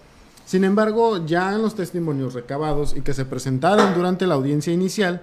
Sin 0.44 0.64
embargo, 0.64 1.24
ya 1.26 1.52
en 1.54 1.62
los 1.62 1.74
testimonios 1.74 2.34
recabados 2.34 2.96
y 2.96 3.02
que 3.02 3.14
se 3.14 3.24
presentaron 3.24 3.94
durante 3.94 4.26
la 4.26 4.34
audiencia 4.34 4.72
inicial, 4.72 5.22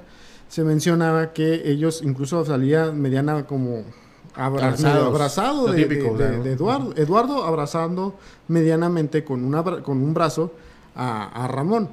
se 0.49 0.63
mencionaba 0.63 1.33
que 1.33 1.69
ellos 1.69 2.01
incluso 2.03 2.45
salían 2.45 3.01
mediana 3.01 3.45
como 3.45 3.83
abrazado 4.35 5.71
de, 5.71 6.51
Eduardo, 6.51 6.93
Eduardo 6.95 7.43
abrazando 7.43 8.15
medianamente 8.47 9.23
con, 9.23 9.43
una, 9.43 9.63
con 9.81 9.97
un 9.97 10.13
brazo 10.13 10.51
a, 10.95 11.47
Ramón. 11.47 11.89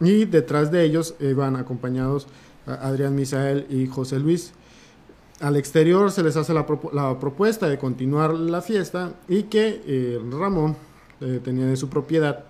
Y 0.00 0.24
detrás 0.24 0.70
de 0.70 0.84
ellos 0.84 1.14
iban 1.20 1.56
acompañados 1.56 2.26
Adrián 2.66 3.14
Misael 3.14 3.66
y 3.70 3.86
José 3.86 4.18
Luis. 4.18 4.52
Al 5.40 5.56
exterior 5.56 6.10
se 6.10 6.22
les 6.22 6.36
hace 6.36 6.54
la, 6.54 6.66
propuesta 6.66 7.68
de 7.68 7.78
continuar 7.78 8.34
la 8.34 8.62
fiesta 8.62 9.14
y 9.28 9.44
que 9.44 9.82
eh, 9.86 10.20
Ramón 10.30 10.76
eh, 11.20 11.40
tenía 11.42 11.66
de 11.66 11.76
su 11.76 11.88
propiedad 11.88 12.44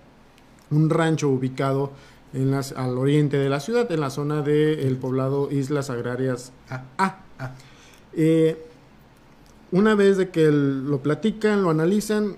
un 0.71 0.91
rancho 0.91 1.29
ubicado 1.29 1.93
en 2.33 2.51
las, 2.51 2.73
al 2.73 2.99
oriente 2.99 3.39
de 3.39 3.49
la 3.49 3.61
ciudad, 3.61 3.91
en 3.91 4.01
la 4.01 4.11
zona 4.11 4.43
del 4.43 4.97
poblado 4.97 5.51
Islas 5.51 5.89
Agrarias 5.89 6.53
A. 6.99 7.21
Eh, 8.13 8.67
una 9.73 9.95
vez 9.95 10.17
de 10.17 10.31
que 10.31 10.51
lo 10.51 10.99
platican, 11.01 11.63
lo 11.63 11.71
analizan, 11.71 12.37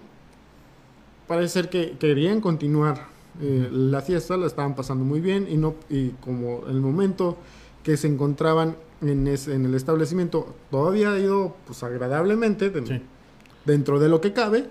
parece 1.27 1.49
ser 1.49 1.71
que 1.71 1.97
querían 1.99 2.41
continuar 2.41 3.09
eh, 3.41 3.69
la 3.71 4.01
fiesta, 4.01 4.37
la 4.37 4.47
estaban 4.47 4.75
pasando 4.75 5.05
muy 5.05 5.21
bien 5.21 5.47
y 5.51 5.57
no 5.57 5.75
y 5.91 6.11
como 6.21 6.67
el 6.67 6.81
momento 6.81 7.37
que 7.87 7.97
se 7.97 8.09
encontraban 8.09 8.75
en, 9.01 9.29
en 9.29 9.65
el 9.65 9.75
establecimiento 9.77 10.57
todavía 10.73 11.13
ha 11.13 11.19
ido 11.21 11.55
pues 11.67 11.85
agradablemente 11.85 12.73
dentro 13.65 14.01
de 14.01 14.09
lo 14.09 14.21
que 14.21 14.33
cabe 14.33 14.67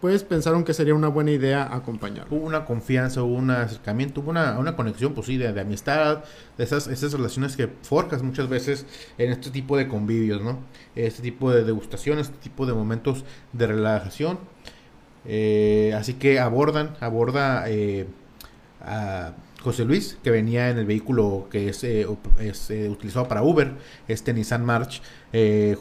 pues 0.00 0.22
pensaron 0.22 0.64
que 0.64 0.72
sería 0.72 0.94
una 0.94 1.08
buena 1.08 1.32
idea 1.32 1.68
acompañarlo. 1.70 2.34
Hubo 2.34 2.46
una 2.46 2.64
confianza, 2.64 3.22
hubo 3.22 3.34
un 3.34 3.50
acercamiento, 3.50 4.22
hubo 4.22 4.30
una, 4.30 4.58
una 4.58 4.74
conexión 4.74 5.12
pues 5.12 5.26
de, 5.26 5.60
amistad, 5.60 6.24
de 6.56 6.64
esas, 6.64 6.86
esas 6.86 7.12
relaciones 7.12 7.56
que 7.56 7.68
forjas 7.82 8.22
muchas 8.22 8.48
veces 8.48 8.86
en 9.18 9.32
este 9.32 9.50
tipo 9.50 9.76
de 9.76 9.86
convivios, 9.86 10.40
¿no? 10.40 10.58
Este 10.94 11.20
tipo 11.20 11.50
de 11.50 11.62
degustación, 11.62 12.18
este 12.18 12.38
tipo 12.38 12.64
de 12.64 12.72
momentos 12.72 13.24
de 13.52 13.66
relajación. 13.66 14.38
Eh, 15.26 15.94
así 15.94 16.14
que 16.14 16.40
abordan, 16.40 16.96
aborda 17.00 17.64
eh, 17.68 18.06
a 18.80 19.34
José 19.66 19.84
Luis, 19.84 20.16
que 20.22 20.30
venía 20.30 20.70
en 20.70 20.78
el 20.78 20.86
vehículo 20.86 21.48
que 21.50 21.68
es, 21.68 21.84
eh, 21.84 22.06
es 22.38 22.70
utilizado 22.88 23.28
para 23.28 23.42
Uber, 23.42 23.72
este 24.08 24.32
Nissan 24.32 24.64
March, 24.64 25.02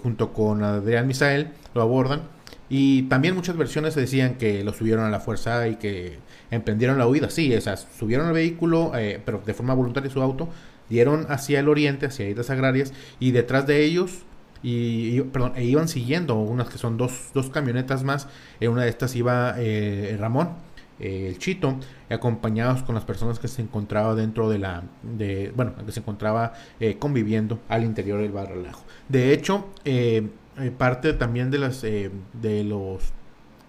junto 0.01 0.33
con 0.33 0.63
Adrián 0.63 1.07
Misael, 1.07 1.51
lo 1.73 1.81
abordan 1.81 2.35
y 2.69 3.03
también 3.03 3.35
muchas 3.35 3.57
versiones 3.57 3.93
decían 3.95 4.35
que 4.35 4.63
lo 4.63 4.73
subieron 4.73 5.05
a 5.05 5.09
la 5.09 5.19
fuerza 5.19 5.67
y 5.67 5.75
que 5.75 6.17
emprendieron 6.49 6.97
la 6.97 7.07
huida. 7.07 7.29
Sí, 7.29 7.53
o 7.53 7.61
sea, 7.61 7.77
subieron 7.77 8.27
el 8.27 8.33
vehículo, 8.33 8.91
eh, 8.95 9.21
pero 9.23 9.41
de 9.45 9.53
forma 9.53 9.73
voluntaria 9.73 10.09
su 10.09 10.21
auto, 10.21 10.49
dieron 10.89 11.27
hacia 11.29 11.59
el 11.59 11.69
oriente, 11.69 12.07
hacia 12.07 12.27
Islas 12.27 12.49
Agrarias, 12.49 12.93
y 13.19 13.31
detrás 13.31 13.67
de 13.67 13.83
ellos, 13.83 14.23
y, 14.63 15.21
perdón, 15.21 15.53
e 15.55 15.63
iban 15.63 15.87
siguiendo 15.87 16.35
unas 16.35 16.69
que 16.69 16.79
son 16.79 16.97
dos, 16.97 17.29
dos 17.35 17.51
camionetas 17.51 18.03
más. 18.03 18.27
En 18.59 18.71
una 18.71 18.83
de 18.83 18.89
estas 18.89 19.15
iba 19.15 19.53
eh, 19.59 20.17
Ramón, 20.19 20.49
eh, 20.99 21.27
el 21.27 21.38
Chito, 21.38 21.77
acompañados 22.10 22.84
con 22.84 22.95
las 22.95 23.05
personas 23.05 23.39
que 23.39 23.47
se 23.47 23.62
encontraba 23.62 24.15
dentro 24.15 24.49
de 24.49 24.60
la, 24.60 24.84
de, 25.03 25.51
bueno, 25.55 25.73
que 25.86 25.91
se 25.91 25.99
encontraba 25.99 26.53
conviviendo 26.99 27.60
al 27.69 27.84
interior 27.84 28.21
del 28.21 28.31
bar 28.31 28.49
relajo. 28.49 28.84
De 29.10 29.34
hecho, 29.34 29.65
eh, 30.58 30.71
parte 30.71 31.12
también 31.13 31.51
de 31.51 31.58
las 31.58 31.84
eh, 31.84 32.12
de 32.34 32.63
los 32.63 33.12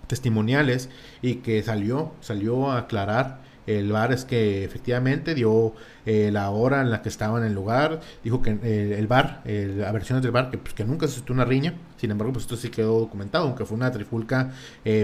testimoniales 0.06 0.88
y 1.20 1.36
que 1.36 1.60
salió 1.64 2.12
salió 2.20 2.70
a 2.70 2.78
aclarar 2.78 3.40
el 3.66 3.90
bar 3.90 4.12
es 4.12 4.24
que 4.24 4.62
efectivamente 4.62 5.34
dio 5.34 5.74
eh, 6.04 6.30
la 6.32 6.50
hora 6.50 6.80
en 6.82 6.90
la 6.92 7.02
que 7.02 7.08
estaba 7.08 7.40
en 7.40 7.44
el 7.44 7.52
lugar, 7.52 8.00
dijo 8.22 8.40
que 8.40 8.50
el 8.96 9.08
bar, 9.08 9.42
las 9.44 9.92
versiones 9.92 10.22
del 10.22 10.30
bar, 10.30 10.52
que, 10.52 10.58
pues, 10.58 10.72
que 10.72 10.84
nunca 10.84 11.08
se 11.08 11.20
una 11.32 11.44
riña, 11.44 11.74
sin 11.96 12.10
embargo, 12.10 12.32
pues 12.32 12.44
esto 12.44 12.56
sí 12.56 12.68
quedó 12.68 13.00
documentado, 13.00 13.44
aunque 13.44 13.64
fue 13.64 13.76
una 13.76 13.90
trifulca 13.90 14.52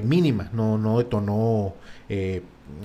mínima, 0.02 0.50
no, 0.52 0.78
no 0.78 0.98
detonó 0.98 1.74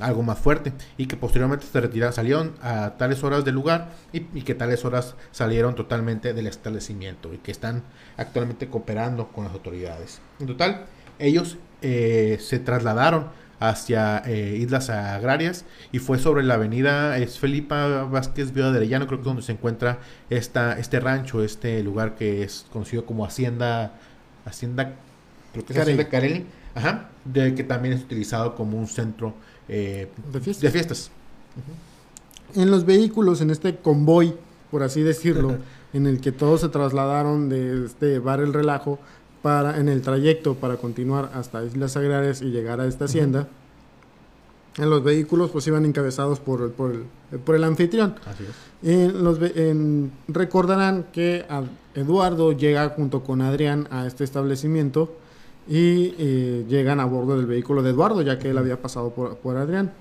algo 0.01 0.23
más 0.23 0.37
fuerte 0.39 0.73
y 0.97 1.07
que 1.07 1.15
posteriormente 1.15 1.65
se 1.65 1.79
retiraron, 1.79 2.13
salieron 2.13 2.53
a 2.61 2.91
tales 2.97 3.23
horas 3.23 3.45
del 3.45 3.55
lugar 3.55 3.91
y, 4.11 4.21
que 4.41 4.55
tales 4.55 4.85
horas 4.85 5.15
salieron 5.31 5.75
totalmente 5.75 6.33
del 6.33 6.47
establecimiento 6.47 7.33
y 7.33 7.37
que 7.37 7.51
están 7.51 7.83
actualmente 8.17 8.67
cooperando 8.67 9.27
con 9.29 9.45
las 9.45 9.53
autoridades. 9.53 10.19
En 10.39 10.47
total, 10.47 10.85
ellos 11.19 11.57
eh, 11.81 12.37
se 12.41 12.59
trasladaron 12.59 13.27
hacia 13.59 14.19
eh, 14.25 14.57
Islas 14.59 14.89
Agrarias 14.89 15.65
y 15.91 15.99
fue 15.99 16.19
sobre 16.19 16.43
la 16.43 16.55
avenida 16.55 17.17
es 17.17 17.39
Felipa 17.39 18.03
Vázquez 18.03 18.53
Viuda 18.53 18.71
de 18.71 18.77
Arellano, 18.77 19.07
creo 19.07 19.19
que 19.19 19.23
es 19.23 19.27
donde 19.27 19.41
se 19.41 19.51
encuentra 19.51 19.99
esta, 20.29 20.77
este 20.77 20.99
rancho, 20.99 21.43
este 21.43 21.81
lugar 21.83 22.15
que 22.15 22.43
es 22.43 22.65
conocido 22.71 23.05
como 23.05 23.25
Hacienda, 23.25 23.93
Hacienda, 24.45 24.95
creo 25.53 25.65
que 25.65 25.73
es 25.73 25.79
Hacienda 25.79 26.07
Carelli, 26.07 26.45
ajá, 26.75 27.09
de 27.25 27.55
que 27.55 27.63
también 27.63 27.93
es 27.93 28.03
utilizado 28.03 28.55
como 28.55 28.77
un 28.77 28.87
centro 28.87 29.33
eh, 29.67 30.09
de 30.31 30.71
fiestas. 30.71 31.11
En 32.55 32.71
los 32.71 32.85
vehículos, 32.85 33.41
en 33.41 33.49
este 33.49 33.75
convoy, 33.77 34.33
por 34.71 34.83
así 34.83 35.01
decirlo, 35.01 35.57
en 35.93 36.05
el 36.05 36.21
que 36.21 36.31
todos 36.31 36.61
se 36.61 36.69
trasladaron 36.69 37.49
de 37.49 37.85
este 37.85 38.19
bar 38.19 38.39
El 38.39 38.53
Relajo 38.53 38.99
para, 39.47 39.79
en 39.79 39.87
el 39.87 40.01
trayecto 40.01 40.55
para 40.55 40.75
continuar 40.75 41.31
hasta 41.33 41.63
Islas 41.63 41.95
Agrarias 41.95 42.41
y 42.41 42.47
llegar 42.47 42.81
a 42.81 42.85
esta 42.85 43.05
hacienda. 43.05 43.47
En 44.75 44.89
los 44.89 45.01
vehículos 45.05 45.51
pues 45.51 45.65
iban 45.67 45.85
encabezados 45.85 46.41
por, 46.41 46.73
por, 46.73 46.91
el, 46.91 47.39
por 47.39 47.55
el 47.55 47.63
anfitrión. 47.63 48.15
Los, 48.81 49.39
recordarán 50.27 51.05
que 51.13 51.45
Eduardo 51.95 52.51
llega 52.51 52.89
junto 52.89 53.23
con 53.23 53.41
Adrián 53.41 53.87
a 53.89 54.05
este 54.05 54.25
establecimiento 54.25 55.15
y 55.65 56.13
eh, 56.17 56.65
llegan 56.67 56.99
a 56.99 57.05
bordo 57.05 57.37
del 57.37 57.45
vehículo 57.45 57.81
de 57.83 57.91
Eduardo, 57.91 58.21
ya 58.23 58.37
que 58.37 58.49
él 58.49 58.57
había 58.57 58.81
pasado 58.81 59.11
por, 59.11 59.55
Adrián. 59.55 59.93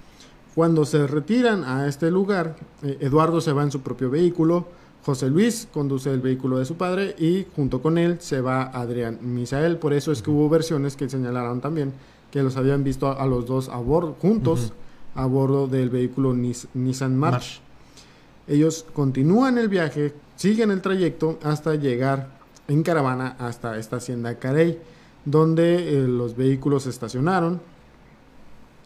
Cuando 0.56 0.84
se 0.84 1.06
retiran 1.06 1.62
a 1.62 1.86
este 1.86 2.10
lugar, 2.10 2.56
eh, 2.82 2.98
Eduardo 2.98 3.40
se 3.40 3.52
va 3.52 3.62
en 3.62 3.70
su 3.70 3.80
propio 3.80 4.10
vehículo, 4.10 4.66
José 5.06 5.30
Luis 5.30 5.68
conduce 5.72 6.12
el 6.12 6.20
vehículo 6.20 6.58
de 6.58 6.64
su 6.64 6.74
padre 6.74 7.14
y 7.16 7.46
junto 7.54 7.80
con 7.80 7.96
él 7.96 8.16
se 8.18 8.40
va 8.40 8.64
Adrián 8.64 9.20
Misael. 9.22 9.76
Por 9.76 9.92
eso 9.92 10.10
es 10.10 10.20
que 10.20 10.32
hubo 10.32 10.48
versiones 10.48 10.96
que 10.96 11.08
señalaron 11.08 11.60
también 11.60 11.92
que 12.32 12.42
los 12.42 12.56
habían 12.56 12.82
visto 12.82 13.16
a, 13.16 13.24
los 13.24 13.46
dos 13.46 13.68
a 13.68 13.76
bordo, 13.76 14.16
juntos 14.20 14.72
a 15.14 15.24
bordo 15.26 15.68
del 15.68 15.90
vehículo 15.90 16.34
Nissan 16.34 17.16
March. 17.16 17.60
Ellos 18.48 18.84
continúan 18.92 19.58
el 19.58 19.68
viaje, 19.68 20.12
siguen 20.34 20.72
el 20.72 20.82
trayecto 20.82 21.38
hasta 21.44 21.76
llegar 21.76 22.40
en 22.66 22.82
caravana 22.82 23.36
hasta 23.38 23.78
esta 23.78 23.98
hacienda 23.98 24.40
Carey 24.40 24.76
donde 25.24 25.88
eh, 25.88 26.08
los 26.08 26.36
vehículos 26.36 26.86
estacionaron. 26.86 27.60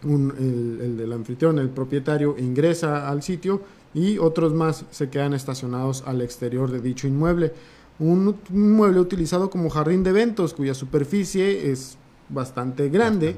el, 0.04 0.98
del 0.98 1.12
anfitrión, 1.14 1.58
el 1.58 1.70
propietario, 1.70 2.36
ingresa 2.38 3.08
al 3.08 3.22
sitio 3.22 3.62
y 3.94 4.18
otros 4.18 4.52
más 4.52 4.84
se 4.90 5.10
quedan 5.10 5.34
estacionados 5.34 6.04
al 6.06 6.22
exterior 6.22 6.70
de 6.70 6.80
dicho 6.80 7.06
inmueble. 7.06 7.52
Un 7.98 8.36
inmueble 8.50 9.00
utilizado 9.00 9.50
como 9.50 9.68
jardín 9.68 10.02
de 10.02 10.10
eventos 10.10 10.54
cuya 10.54 10.74
superficie 10.74 11.70
es 11.70 11.98
bastante 12.28 12.88
grande. 12.88 13.36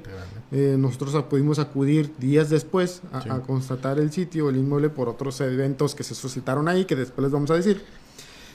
Eh, 0.51 0.77
nosotros 0.79 1.25
pudimos 1.25 1.59
acudir 1.59 2.15
días 2.19 2.51
después 2.51 3.03
a, 3.13 3.41
constatar 3.41 3.99
el 3.99 4.13
sitio, 4.13 4.51
el 4.51 4.57
inmueble, 4.57 4.91
por 4.91 5.09
otros 5.09 5.41
eventos 5.41 5.95
que 5.95 6.05
se 6.05 6.15
suscitaron 6.15 6.69
ahí, 6.69 6.85
que 6.85 6.95
después 6.95 7.23
les 7.23 7.33
vamos 7.33 7.51
a 7.51 7.55
decir. 7.55 7.83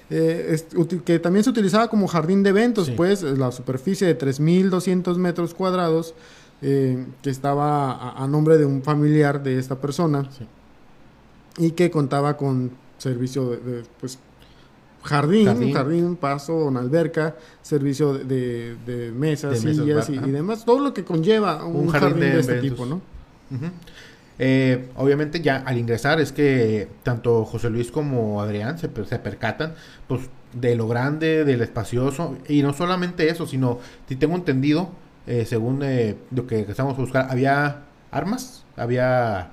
Eh, 0.09 0.57
que 1.03 1.19
también 1.19 1.43
se 1.43 1.49
utilizaba 1.49 1.89
como 1.89 2.07
jardín 2.07 2.41
de 2.43 2.51
eventos, 2.51 2.89
pues 2.91 3.23
la 3.23 3.51
superficie 3.51 4.07
de 4.07 4.17
3.200 4.17 5.17
metros 5.17 5.53
cuadrados, 5.53 6.13
eh, 6.61 7.05
que 7.21 7.29
estaba 7.29 8.11
a, 8.11 8.27
nombre 8.27 8.57
de 8.57 8.65
un 8.65 8.81
familiar 8.81 9.43
de 9.43 9.59
esta 9.59 9.81
persona 9.81 10.29
y 11.57 11.71
que 11.71 11.89
contaba 11.91 12.37
con 12.37 12.71
servicio 12.97 13.51
de, 13.51 13.83
pues, 13.99 14.19
jardín, 15.03 15.73
jardín, 15.73 16.15
paso, 16.15 16.65
una 16.65 16.79
alberca, 16.79 17.35
servicio 17.61 18.13
de, 18.13 19.11
mesas, 19.15 19.59
sillas 19.59 20.09
y, 20.09 20.17
demás, 20.17 20.65
todo 20.65 20.79
lo 20.79 20.93
que 20.93 21.03
conlleva 21.03 21.65
un, 21.65 21.89
jardín, 21.89 22.19
de, 22.19 22.39
este 22.39 22.61
tipo, 22.61 22.85
¿no? 22.85 23.01
Eh, 24.39 24.89
obviamente 24.95 25.41
ya 25.41 25.57
al 25.65 25.79
ingresar 25.79 26.19
es 26.19 26.31
que 26.31 26.87
tanto 27.01 27.43
José 27.43 27.71
Luis 27.71 27.89
como 27.89 28.39
Adrián 28.39 28.77
se, 28.77 28.87
se, 29.05 29.17
percatan 29.17 29.73
pues 30.07 30.29
de 30.53 30.75
lo 30.75 30.87
grande, 30.87 31.43
del 31.43 31.61
espacioso 31.61 32.37
y 32.47 32.61
no 32.61 32.73
solamente 32.73 33.29
eso, 33.29 33.47
sino 33.47 33.79
si 34.07 34.15
tengo 34.15 34.35
entendido, 34.35 34.91
eh, 35.25 35.45
según 35.45 35.81
eh, 35.83 36.17
lo 36.31 36.45
que 36.45 36.61
estamos 36.61 36.97
a 36.97 37.01
buscar, 37.01 37.27
había 37.29 37.83
armas, 38.11 38.63
había 38.75 39.51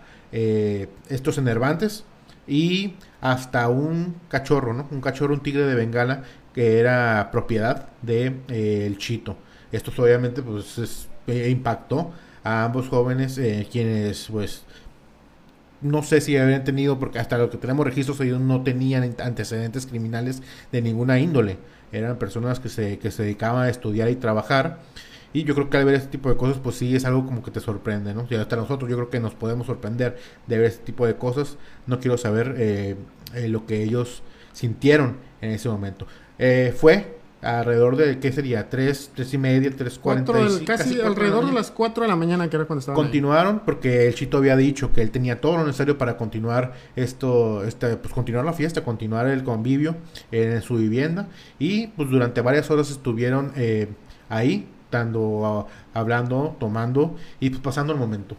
estos 1.08 1.38
enervantes 1.38 2.04
y 2.46 2.94
hasta 3.20 3.68
un 3.68 4.16
cachorro, 4.28 4.72
¿no? 4.74 4.88
Un 4.90 5.00
cachorro, 5.00 5.34
un 5.34 5.42
tigre 5.42 5.64
de 5.64 5.74
Bengala 5.74 6.24
que 6.52 6.78
era 6.78 7.30
propiedad 7.32 7.88
de 8.02 8.40
el 8.48 8.98
Chito. 8.98 9.36
Esto 9.72 9.92
obviamente 10.02 10.42
pues 10.42 11.08
impactó 11.26 12.12
a 12.42 12.64
ambos 12.64 12.88
jóvenes 12.88 13.40
quienes 13.70 14.28
pues 14.30 14.64
no 15.84 16.02
sé 16.02 16.22
si 16.22 16.36
habían 16.36 16.64
tenido, 16.64 16.98
porque 16.98 17.18
hasta 17.18 17.36
lo 17.36 17.50
que 17.50 17.58
tenemos 17.58 17.84
registros, 17.84 18.18
ellos 18.20 18.40
no 18.40 18.62
tenían 18.62 19.14
antecedentes 19.22 19.86
criminales 19.86 20.42
de 20.72 20.80
ninguna 20.80 21.18
índole. 21.18 21.58
Eran 21.92 22.18
personas 22.18 22.58
que 22.58 22.70
se, 22.70 22.98
que 22.98 23.10
se 23.10 23.22
dedicaban 23.22 23.66
a 23.66 23.68
estudiar 23.68 24.08
y 24.08 24.16
trabajar. 24.16 24.78
Y 25.34 25.44
yo 25.44 25.54
creo 25.54 25.68
que 25.68 25.76
al 25.76 25.84
ver 25.84 25.96
este 25.96 26.08
tipo 26.08 26.30
de 26.30 26.36
cosas, 26.36 26.58
pues 26.62 26.76
sí 26.76 26.96
es 26.96 27.04
algo 27.04 27.26
como 27.26 27.42
que 27.42 27.50
te 27.50 27.60
sorprende, 27.60 28.14
¿no? 28.14 28.26
Y 28.30 28.36
hasta 28.36 28.56
nosotros 28.56 28.88
yo 28.88 28.96
creo 28.96 29.10
que 29.10 29.20
nos 29.20 29.34
podemos 29.34 29.66
sorprender 29.66 30.16
de 30.46 30.56
ver 30.56 30.66
este 30.66 30.84
tipo 30.84 31.06
de 31.06 31.16
cosas. 31.16 31.58
No 31.86 32.00
quiero 32.00 32.16
saber 32.16 32.54
eh, 32.56 32.96
eh, 33.34 33.48
lo 33.48 33.66
que 33.66 33.82
ellos 33.82 34.22
sintieron 34.52 35.16
en 35.40 35.50
ese 35.50 35.68
momento. 35.68 36.06
Eh, 36.38 36.72
fue 36.74 37.18
alrededor 37.44 37.96
de, 37.96 38.18
¿qué 38.18 38.32
sería? 38.32 38.68
¿Tres, 38.70 39.10
tres 39.14 39.32
y 39.34 39.38
media, 39.38 39.70
tres 39.76 39.98
cuarenta 39.98 40.32
Casi, 40.32 40.64
casi 40.64 41.00
alrededor 41.00 41.46
de, 41.46 41.52
las 41.52 41.70
cuatro 41.70 42.02
de 42.02 42.08
la 42.08 42.16
mañana, 42.16 42.48
que 42.48 42.56
era 42.56 42.64
cuando 42.64 42.80
estaban 42.80 42.96
Continuaron 42.96 43.60
porque 43.64 44.06
el 44.06 44.14
Chito 44.14 44.38
había 44.38 44.56
dicho 44.56 44.92
que 44.92 45.02
él 45.02 45.10
tenía 45.10 45.40
todo 45.40 45.58
lo 45.58 45.64
necesario 45.64 45.98
para 45.98 46.16
continuar 46.16 46.72
esto, 46.96 47.64
este, 47.64 47.96
pues 47.96 48.14
continuar 48.14 48.44
la 48.44 48.52
fiesta, 48.52 48.82
continuar 48.82 49.26
el 49.26 49.44
convivio 49.44 49.96
en 50.32 50.62
su 50.62 50.76
vivienda 50.76 51.28
y 51.58 51.88
pues 51.88 52.08
durante 52.08 52.40
varias 52.40 52.70
horas 52.70 52.90
estuvieron 52.90 53.52
eh, 53.56 53.88
ahí, 54.28 54.66
hablando, 54.94 56.56
tomando 56.58 57.16
y 57.40 57.50
pues 57.50 57.62
pasando 57.62 57.92
el 57.92 57.98
momento. 57.98 58.36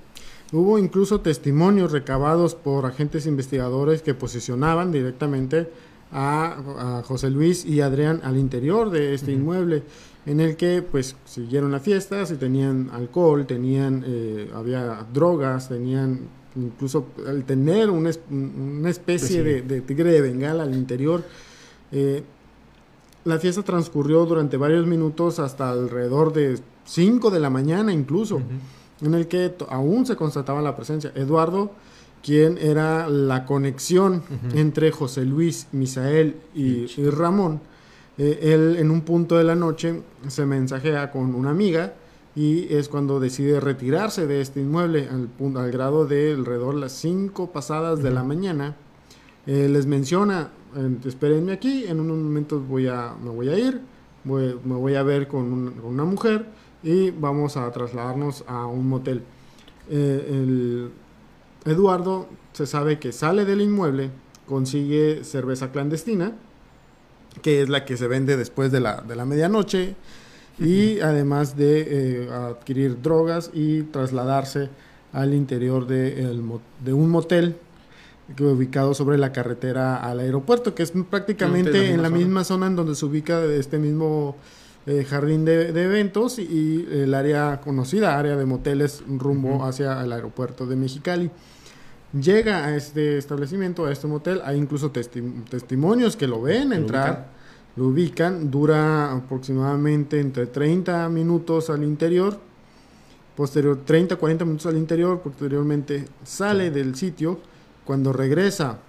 Hubo 0.51 0.77
incluso 0.77 1.21
testimonios 1.21 1.91
recabados 1.91 2.55
por 2.55 2.85
agentes 2.85 3.25
investigadores 3.25 4.01
que 4.01 4.13
posicionaban 4.13 4.91
directamente 4.91 5.69
a, 6.11 7.01
José 7.05 7.29
Luis 7.29 7.65
y 7.65 7.81
Adrián 7.81 8.21
al 8.23 8.37
interior 8.37 8.89
de 8.89 9.13
este 9.13 9.31
inmueble 9.31 9.83
en 10.25 10.39
el 10.39 10.55
que 10.55 10.81
pues 10.81 11.15
siguieron 11.25 11.71
la 11.71 11.79
fiesta, 11.79 12.25
si 12.25 12.35
tenían 12.35 12.89
alcohol, 12.93 13.45
tenían, 13.45 14.03
eh, 14.07 14.49
había 14.53 15.05
drogas, 15.13 15.69
tenían 15.69 16.21
incluso 16.55 17.07
al 17.27 17.43
tener 17.43 17.89
una, 17.89 18.09
especie 18.89 19.43
pues 19.43 19.67
de, 19.67 19.81
tigre 19.81 20.11
de 20.11 20.21
bengala 20.21 20.63
al 20.63 20.73
interior. 20.73 21.23
Eh, 21.91 22.23
la 23.25 23.39
fiesta 23.39 23.63
transcurrió 23.63 24.25
durante 24.25 24.55
varios 24.55 24.85
minutos 24.87 25.39
hasta 25.39 25.71
alrededor 25.71 26.31
de 26.31 26.59
5 26.85 27.31
de 27.31 27.39
la 27.39 27.49
mañana 27.49 27.91
incluso, 27.91 28.41
en 29.01 29.13
el 29.13 29.27
que 29.27 29.53
aún 29.69 30.05
se 30.05 30.15
constataba 30.15 30.61
la 30.61 30.75
presencia. 30.75 31.11
Eduardo 31.15 31.71
quien 32.23 32.57
era 32.57 33.07
la 33.07 33.45
conexión 33.45 34.23
entre 34.55 34.91
José 34.91 35.25
Luis, 35.25 35.67
Misael 35.73 36.37
y, 36.55 36.87
Ramón. 37.09 37.61
Eh, 38.17 38.39
él 38.53 38.77
en 38.79 38.89
un 38.89 39.01
punto 39.01 39.37
de 39.37 39.43
la 39.43 39.53
noche 39.53 40.01
se 40.27 40.45
mensajea 40.45 41.11
con 41.11 41.35
una 41.35 41.51
amiga 41.51 41.93
y 42.35 42.73
es 42.73 42.89
cuando 42.89 43.19
decide 43.19 43.59
retirarse 43.59 44.25
de 44.25 44.41
este 44.41 44.61
inmueble 44.61 45.07
al, 45.07 45.29
al 45.57 45.71
grado 45.71 46.05
de 46.05 46.33
alrededor 46.33 46.73
las 46.75 46.93
5 46.93 47.51
pasadas 47.51 48.01
de 48.01 48.09
la 48.09 48.23
mañana. 48.23 48.75
Eh, 49.45 49.69
les 49.69 49.85
menciona, 49.85 50.49
espérenme 51.05 51.53
aquí, 51.53 51.85
en 51.85 51.99
unos 51.99 52.17
momentos 52.17 52.67
voy 52.67 52.87
a, 52.87 53.13
me 53.21 53.29
voy 53.29 53.49
a 53.49 53.57
ir, 53.57 53.81
me 54.23 54.75
voy 54.75 54.95
a 54.95 55.03
ver 55.03 55.27
con, 55.27 55.79
una 55.83 56.03
mujer 56.03 56.47
y 56.83 57.11
vamos 57.11 57.57
a 57.57 57.71
trasladarnos 57.71 58.43
a 58.47 58.65
un 58.65 58.87
motel. 58.87 59.21
Eh, 59.89 60.25
el, 60.29 60.91
Eduardo 61.65 62.27
se 62.53 62.67
sabe 62.67 62.99
que 62.99 63.11
sale 63.11 63.43
del 63.43 63.61
inmueble, 63.61 64.11
consigue 64.45 65.23
cerveza 65.23 65.71
clandestina, 65.71 66.33
que 67.41 67.63
es 67.63 67.69
la 67.69 67.85
que 67.85 67.97
se 67.97 68.07
vende 68.07 68.37
después 68.37 68.71
de 68.71 68.79
la, 68.79 69.01
de 69.01 69.15
la 69.15 69.25
medianoche, 69.25 69.95
y 70.59 70.99
además 70.99 71.57
de 71.57 71.85
eh, 71.87 72.29
adquirir 72.31 73.01
drogas 73.01 73.51
y 73.53 73.83
trasladarse 73.83 74.69
al 75.11 75.33
interior 75.33 75.87
de, 75.87 76.93
un 76.93 77.09
motel 77.09 77.55
ubicado 78.39 78.93
sobre 78.93 79.17
la 79.17 79.31
carretera 79.31 79.97
al 79.97 80.19
aeropuerto, 80.19 80.73
que 80.73 80.83
es 80.83 80.91
prácticamente 81.09 81.91
en 81.91 82.01
la 82.01 82.09
misma 82.09 82.43
zona 82.43 82.67
en 82.67 82.75
donde 82.75 82.95
se 82.95 83.05
ubica 83.05 83.43
este 83.45 83.77
mismo 83.77 84.35
eh, 84.87 85.03
jardín 85.03 85.45
de, 85.45 85.69
eventos 85.69 86.37
y, 86.37 86.87
el 86.91 87.13
área 87.13 87.59
conocida, 87.61 88.17
área 88.17 88.35
de 88.35 88.45
moteles 88.45 89.03
rumbo 89.07 89.65
hacia 89.65 90.01
el 90.03 90.11
aeropuerto 90.11 90.65
de 90.65 90.75
Mexicali. 90.75 91.31
Llega 92.13 92.65
a 92.65 92.75
este 92.75 93.17
establecimiento, 93.17 93.85
a 93.85 93.91
este 93.91 94.07
motel, 94.07 94.41
hay 94.45 94.57
incluso 94.57 94.91
testimonios 94.91 96.15
que 96.15 96.27
lo 96.27 96.41
ven 96.41 96.71
entrar, 96.71 97.27
lo 97.75 97.87
ubican, 97.87 98.49
dura 98.49 99.11
aproximadamente 99.11 100.19
entre 100.19 100.45
30 100.45 101.09
minutos 101.09 101.69
al 101.69 101.83
interior, 101.83 102.39
posterior 103.35 103.79
30 103.83 104.15
40 104.15 104.45
minutos 104.45 104.65
al 104.67 104.77
interior, 104.77 105.19
posteriormente 105.19 106.05
sale 106.23 106.71
del 106.71 106.95
sitio, 106.95 107.39
cuando 107.85 108.11
regresa 108.13 108.79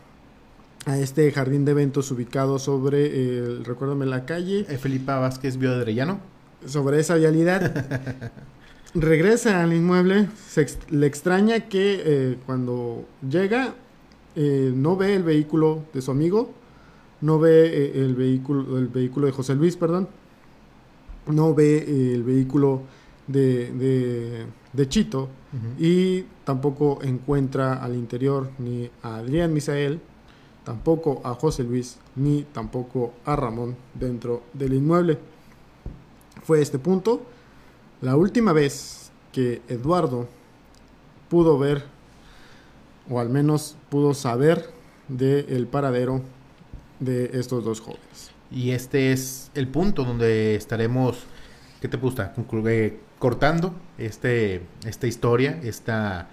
a 0.86 0.98
este 0.98 1.30
jardín 1.32 1.64
de 1.64 1.72
eventos 1.72 2.10
ubicado 2.10 2.58
sobre, 2.58 3.38
el, 3.38 3.64
recuérdame 3.64 4.06
la 4.06 4.24
calle. 4.24 4.66
Eh, 4.68 4.78
Felipa 4.78 5.18
Vázquez 5.18 5.56
Bioadrellano. 5.56 6.20
Sobre 6.64 7.00
esa 7.00 7.16
vialidad. 7.16 8.30
regresa 8.96 9.62
al 9.62 9.72
inmueble, 9.72 10.28
le 10.90 11.06
extraña 11.06 11.68
que 11.68 12.02
eh, 12.04 12.38
cuando 12.46 13.04
llega 13.28 13.74
eh, 14.34 14.72
no 14.74 14.96
ve 14.96 15.14
el 15.14 15.22
vehículo 15.22 15.84
de 15.92 16.02
su 16.02 16.10
amigo, 16.10 16.52
no 17.20 17.38
ve 17.38 17.66
eh, 17.66 17.92
el, 17.96 18.14
vehículo, 18.14 18.78
el 18.78 18.88
vehículo 18.88 19.26
de 19.26 19.32
José 19.32 19.54
Luis, 19.54 19.76
perdón, 19.76 20.08
no 21.26 21.54
ve 21.54 22.12
el 22.14 22.22
vehículo 22.22 22.82
de, 23.26 23.72
de, 23.72 24.46
Chito 24.88 25.28
y 25.78 26.22
tampoco 26.44 26.98
encuentra 27.02 27.82
al 27.82 27.94
interior 27.94 28.50
ni 28.58 28.90
a 29.02 29.16
Adrián 29.16 29.52
Misael, 29.54 30.00
tampoco 30.64 31.22
a 31.24 31.34
José 31.34 31.62
Luis, 31.62 31.98
ni 32.14 32.42
tampoco 32.42 33.14
a 33.24 33.36
Ramón 33.36 33.76
dentro 33.94 34.42
del 34.52 34.74
inmueble. 34.74 35.18
Fue 36.42 36.60
este 36.60 36.78
punto 36.78 37.22
la 38.02 38.16
última 38.16 38.52
vez 38.52 39.10
que 39.32 39.62
Eduardo 39.68 40.28
pudo 41.28 41.58
ver, 41.58 41.84
o 43.08 43.20
al 43.20 43.30
menos 43.30 43.76
pudo 43.88 44.12
saber, 44.12 44.70
del 45.08 45.66
paradero 45.66 46.22
de 47.00 47.30
estos 47.34 47.64
dos 47.64 47.80
jóvenes. 47.80 48.30
Y 48.50 48.70
este 48.70 49.12
es 49.12 49.50
el 49.54 49.68
punto 49.68 50.04
donde 50.04 50.54
estaremos, 50.54 51.18
¿qué 51.80 51.88
te 51.88 51.96
gusta? 51.96 52.34
Eh, 52.36 53.00
cortando 53.18 53.74
este, 53.98 54.62
esta 54.86 55.06
historia, 55.06 55.60
esta 55.62 56.28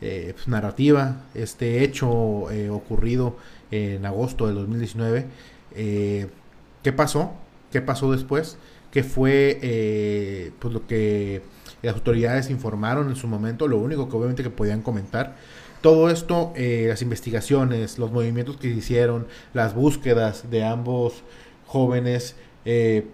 eh, 0.00 0.32
pues, 0.34 0.48
narrativa, 0.48 1.22
este 1.34 1.82
hecho 1.84 2.50
eh, 2.50 2.70
ocurrido 2.70 3.36
en 3.70 4.06
agosto 4.06 4.46
del 4.46 4.56
2019. 4.56 5.26
¿Qué 5.74 6.92
pasó? 6.94 7.32
¿Qué 7.70 7.80
pasó 7.80 8.10
después? 8.12 8.58
que 8.90 9.02
fue 9.04 9.58
eh, 9.62 10.52
pues 10.58 10.72
lo 10.72 10.86
que 10.86 11.42
las 11.82 11.94
autoridades 11.94 12.50
informaron 12.50 13.08
en 13.08 13.16
su 13.16 13.26
momento, 13.26 13.68
lo 13.68 13.78
único 13.78 14.08
que 14.08 14.16
obviamente 14.16 14.42
que 14.42 14.50
podían 14.50 14.82
comentar. 14.82 15.36
Todo 15.80 16.10
esto, 16.10 16.52
eh, 16.56 16.86
las 16.88 17.02
investigaciones, 17.02 17.98
los 17.98 18.10
movimientos 18.10 18.56
que 18.56 18.68
se 18.72 18.78
hicieron, 18.78 19.28
las 19.54 19.74
búsquedas 19.74 20.50
de 20.50 20.64
ambos 20.64 21.22
jóvenes, 21.66 22.34
eh, 22.64 23.06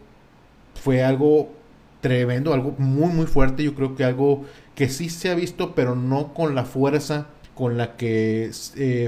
fue 0.75 1.03
algo 1.05 1.53
tremendo, 2.05 2.53
algo 2.53 2.75
muy 2.77 3.13
muy 3.13 3.27
fuerte, 3.27 3.65
yo 3.65 3.75
creo 3.75 3.97
que 3.97 4.05
algo 4.05 4.45
que 4.75 4.91
sí 4.91 5.09
se 5.09 5.31
ha 5.31 5.35
visto, 5.35 5.75
pero 5.75 5.97
no 5.97 6.35
con 6.35 6.55
la 6.55 6.67
fuerza 6.67 7.29
con 7.55 7.79
la 7.79 7.97
que 7.97 8.51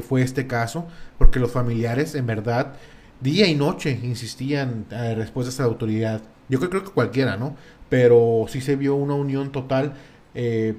fue 0.08 0.22
este 0.22 0.46
caso, 0.46 0.86
porque 1.18 1.38
los 1.38 1.50
familiares 1.50 2.14
en 2.14 2.26
verdad 2.26 2.74
día 3.20 3.46
y 3.48 3.54
noche 3.54 4.00
insistían 4.02 4.86
después 4.88 5.46
de 5.46 5.50
esta 5.50 5.64
autoridad 5.64 6.22
yo 6.48 6.60
creo, 6.60 6.84
que 6.84 6.90
cualquiera, 6.90 7.36
¿no? 7.36 7.56
Pero 7.88 8.46
sí 8.48 8.60
se 8.60 8.76
vio 8.76 8.94
una 8.94 9.14
unión 9.14 9.52
total 9.52 9.94
eh, 10.34 10.74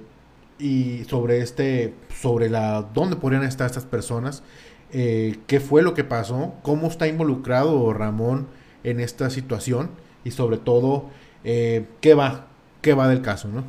y 0.60 1.04
sobre 1.06 1.42
este, 1.42 1.94
sobre 2.14 2.50
la, 2.50 2.90
dónde 2.94 3.16
podrían 3.16 3.44
estar 3.44 3.68
estas 3.68 3.86
personas, 3.86 4.44
eh, 4.92 5.38
qué 5.48 5.60
fue 5.60 5.82
lo 5.82 5.94
que 5.94 6.04
pasó, 6.04 6.54
cómo 6.64 6.88
está 6.88 7.08
involucrado 7.08 7.94
Ramón 7.94 8.48
en 8.84 9.00
esta 9.00 9.30
situación 9.30 9.90
y 10.24 10.32
sobre 10.32 10.58
todo 10.58 11.10
eh, 11.50 11.86
qué 12.02 12.14
va, 12.14 12.46
qué 12.82 12.94
va 12.94 13.08
del 13.08 13.22
caso, 13.22 13.48
¿no? 13.48 13.64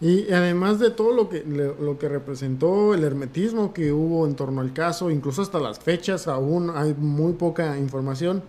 Y 0.00 0.32
además 0.32 0.78
de 0.78 0.90
todo 0.90 1.12
lo 1.12 1.28
que, 1.28 1.44
lo 1.44 1.98
que 1.98 2.08
representó 2.08 2.94
el 2.94 3.04
hermetismo 3.04 3.74
que 3.74 3.92
hubo 3.92 4.26
en 4.26 4.34
torno 4.34 4.62
al 4.62 4.72
caso, 4.72 5.10
incluso 5.10 5.42
hasta 5.42 5.60
las 5.60 5.78
fechas, 5.78 6.26
aún 6.26 6.72
hay 6.74 6.94
muy 6.94 7.34
poca 7.34 7.76
información. 7.76 8.42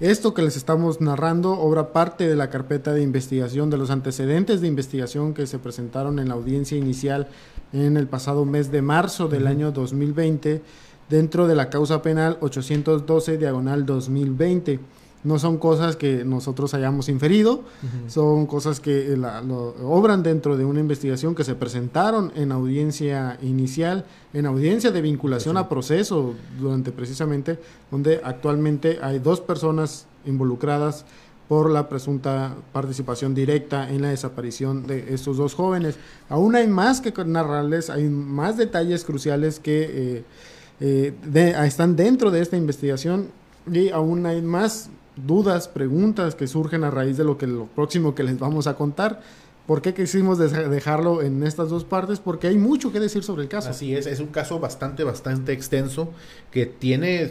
Esto 0.00 0.32
que 0.32 0.40
les 0.40 0.56
estamos 0.56 1.02
narrando 1.02 1.52
obra 1.52 1.92
parte 1.92 2.26
de 2.26 2.34
la 2.34 2.48
carpeta 2.48 2.94
de 2.94 3.02
investigación, 3.02 3.68
de 3.68 3.76
los 3.76 3.90
antecedentes 3.90 4.62
de 4.62 4.68
investigación 4.68 5.34
que 5.34 5.46
se 5.46 5.58
presentaron 5.58 6.18
en 6.18 6.28
la 6.28 6.34
audiencia 6.34 6.78
inicial 6.78 7.28
en 7.74 7.98
el 7.98 8.06
pasado 8.06 8.46
mes 8.46 8.72
de 8.72 8.80
marzo 8.80 9.28
del 9.28 9.46
año 9.46 9.72
2020 9.72 10.62
dentro 11.10 11.46
de 11.46 11.54
la 11.54 11.68
causa 11.68 12.00
penal 12.00 12.38
812 12.40 13.36
diagonal 13.36 13.84
2020 13.84 14.80
no 15.24 15.38
son 15.38 15.58
cosas 15.58 15.96
que 15.96 16.24
nosotros 16.24 16.74
hayamos 16.74 17.08
inferido, 17.08 17.62
son 18.08 18.46
cosas 18.46 18.80
que 18.80 19.16
obran 19.82 20.22
dentro 20.22 20.56
de 20.56 20.64
una 20.64 20.80
investigación 20.80 21.34
que 21.34 21.44
se 21.44 21.54
presentaron 21.54 22.32
en 22.34 22.50
audiencia 22.50 23.38
inicial, 23.42 24.04
en 24.32 24.46
audiencia 24.46 24.90
de 24.90 25.00
vinculación 25.00 25.56
a 25.56 25.68
proceso, 25.68 26.34
durante 26.58 26.90
precisamente 26.90 27.58
donde 27.90 28.20
actualmente 28.24 28.98
hay 29.00 29.20
dos 29.20 29.40
personas 29.40 30.06
involucradas 30.24 31.04
por 31.48 31.70
la 31.70 31.88
presunta 31.88 32.54
participación 32.72 33.34
directa 33.34 33.90
en 33.90 34.02
la 34.02 34.08
desaparición 34.08 34.86
de 34.86 35.12
estos 35.12 35.36
dos 35.36 35.54
jóvenes. 35.54 35.96
Aún 36.28 36.56
hay 36.56 36.66
más 36.66 37.00
que 37.00 37.12
narrarles, 37.24 37.90
hay 37.90 38.08
más 38.08 38.56
detalles 38.56 39.04
cruciales 39.04 39.60
que 39.60 40.24
eh, 40.80 41.14
eh, 41.34 41.54
están 41.64 41.94
dentro 41.94 42.30
de 42.30 42.40
esta 42.40 42.56
investigación 42.56 43.28
y 43.70 43.90
aún 43.90 44.24
hay 44.26 44.40
más 44.40 44.88
dudas, 45.16 45.68
preguntas 45.68 46.34
que 46.34 46.46
surgen 46.46 46.84
a 46.84 46.90
raíz 46.90 47.16
de 47.16 47.24
lo 47.24 47.38
que 47.38 47.46
lo 47.46 47.66
próximo 47.66 48.14
que 48.14 48.22
les 48.22 48.38
vamos 48.38 48.66
a 48.66 48.74
contar. 48.74 49.20
¿Por 49.66 49.80
qué 49.80 49.94
quisimos 49.94 50.38
dejarlo 50.38 51.22
en 51.22 51.44
estas 51.44 51.68
dos 51.68 51.84
partes? 51.84 52.18
Porque 52.18 52.48
hay 52.48 52.58
mucho 52.58 52.92
que 52.92 52.98
decir 52.98 53.22
sobre 53.22 53.42
el 53.44 53.48
caso. 53.48 53.70
Así 53.70 53.94
es, 53.94 54.06
es 54.06 54.18
un 54.18 54.26
caso 54.26 54.58
bastante, 54.58 55.04
bastante 55.04 55.52
extenso 55.52 56.10
que 56.50 56.66
tiene, 56.66 57.30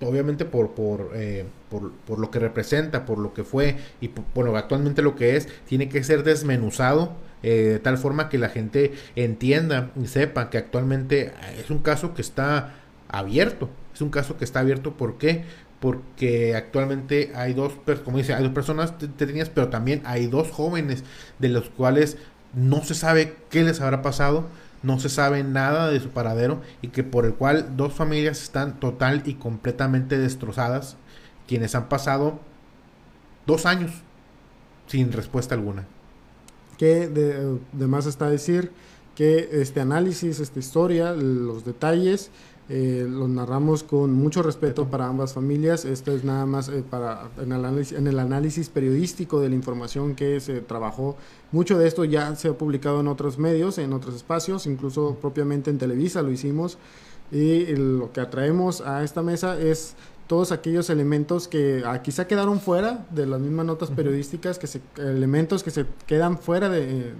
obviamente 0.00 0.44
por, 0.44 0.72
por, 0.72 1.12
eh, 1.14 1.46
por, 1.70 1.92
por, 1.92 2.18
lo 2.18 2.32
que 2.32 2.40
representa, 2.40 3.06
por 3.06 3.18
lo 3.18 3.32
que 3.32 3.44
fue 3.44 3.76
y 4.00 4.08
por, 4.08 4.24
bueno, 4.34 4.56
actualmente 4.56 5.02
lo 5.02 5.14
que 5.14 5.36
es, 5.36 5.48
tiene 5.66 5.88
que 5.88 6.02
ser 6.02 6.24
desmenuzado 6.24 7.12
eh, 7.44 7.50
de 7.72 7.78
tal 7.78 7.96
forma 7.96 8.28
que 8.28 8.38
la 8.38 8.48
gente 8.48 8.92
entienda 9.14 9.92
y 10.00 10.08
sepa 10.08 10.50
que 10.50 10.58
actualmente 10.58 11.32
es 11.58 11.70
un 11.70 11.78
caso 11.78 12.12
que 12.12 12.22
está 12.22 12.74
abierto. 13.08 13.68
Es 13.94 14.00
un 14.00 14.10
caso 14.10 14.36
que 14.36 14.44
está 14.44 14.60
abierto, 14.60 14.96
¿por 14.96 15.18
qué? 15.18 15.44
Porque 15.80 16.56
actualmente 16.56 17.32
hay 17.34 17.54
dos, 17.54 17.72
como 18.04 18.18
dice, 18.18 18.34
hay 18.34 18.42
dos 18.42 18.52
personas 18.52 18.98
detenidas, 18.98 19.48
pero 19.48 19.68
también 19.68 20.02
hay 20.04 20.26
dos 20.26 20.50
jóvenes 20.50 21.04
de 21.38 21.48
los 21.48 21.70
cuales 21.70 22.16
no 22.54 22.82
se 22.82 22.94
sabe 22.94 23.36
qué 23.50 23.62
les 23.62 23.80
habrá 23.80 24.02
pasado, 24.02 24.46
no 24.82 24.98
se 24.98 25.08
sabe 25.08 25.44
nada 25.44 25.88
de 25.88 26.00
su 26.00 26.10
paradero 26.10 26.60
y 26.82 26.88
que 26.88 27.04
por 27.04 27.26
el 27.26 27.34
cual 27.34 27.76
dos 27.76 27.92
familias 27.92 28.42
están 28.42 28.80
total 28.80 29.22
y 29.24 29.34
completamente 29.34 30.18
destrozadas, 30.18 30.96
quienes 31.46 31.74
han 31.74 31.88
pasado 31.88 32.40
dos 33.46 33.66
años 33.66 33.92
sin 34.86 35.12
respuesta 35.12 35.54
alguna. 35.54 35.86
Que 36.76 37.08
de, 37.08 37.58
de 37.72 37.86
más 37.86 38.06
está 38.06 38.28
decir 38.30 38.72
que 39.14 39.48
este 39.52 39.80
análisis, 39.80 40.38
esta 40.38 40.60
historia, 40.60 41.12
los 41.12 41.64
detalles 41.64 42.30
eh, 42.70 43.06
los 43.08 43.30
narramos 43.30 43.82
con 43.82 44.12
mucho 44.12 44.42
respeto 44.42 44.88
para 44.88 45.06
ambas 45.06 45.32
familias. 45.32 45.86
Esto 45.86 46.12
es 46.12 46.22
nada 46.22 46.44
más 46.44 46.68
eh, 46.68 46.84
para 46.88 47.30
en 47.38 47.52
el, 47.52 47.64
análisis, 47.64 47.96
en 47.96 48.06
el, 48.06 48.18
análisis, 48.18 48.68
periodístico 48.68 49.40
de 49.40 49.48
la 49.48 49.54
información 49.54 50.14
que 50.14 50.38
se 50.40 50.60
trabajó. 50.60 51.16
Mucho 51.50 51.78
de 51.78 51.88
esto 51.88 52.04
ya 52.04 52.36
se 52.36 52.48
ha 52.48 52.58
publicado 52.58 53.00
en 53.00 53.08
otros 53.08 53.38
medios, 53.38 53.78
en 53.78 53.94
otros 53.94 54.14
espacios, 54.14 54.66
incluso 54.66 55.16
propiamente 55.18 55.70
en 55.70 55.78
Televisa 55.78 56.20
lo 56.20 56.30
hicimos. 56.30 56.76
Y 57.32 57.66
lo 57.74 58.12
que 58.12 58.20
atraemos 58.20 58.82
a 58.82 59.02
esta 59.02 59.22
mesa 59.22 59.58
es 59.58 59.94
todos 60.26 60.52
aquellos 60.52 60.90
elementos 60.90 61.48
que 61.48 61.82
ah, 61.86 62.02
quizá 62.02 62.26
quedaron 62.26 62.60
fuera 62.60 63.06
de 63.10 63.26
las 63.26 63.40
mismas 63.40 63.64
notas 63.64 63.90
periodísticas, 63.90 64.58
que 64.58 64.66
se, 64.66 64.82
elementos 64.98 65.62
que 65.62 65.70
se 65.70 65.86
quedan 66.06 66.38
fuera 66.38 66.68
de, 66.68 67.14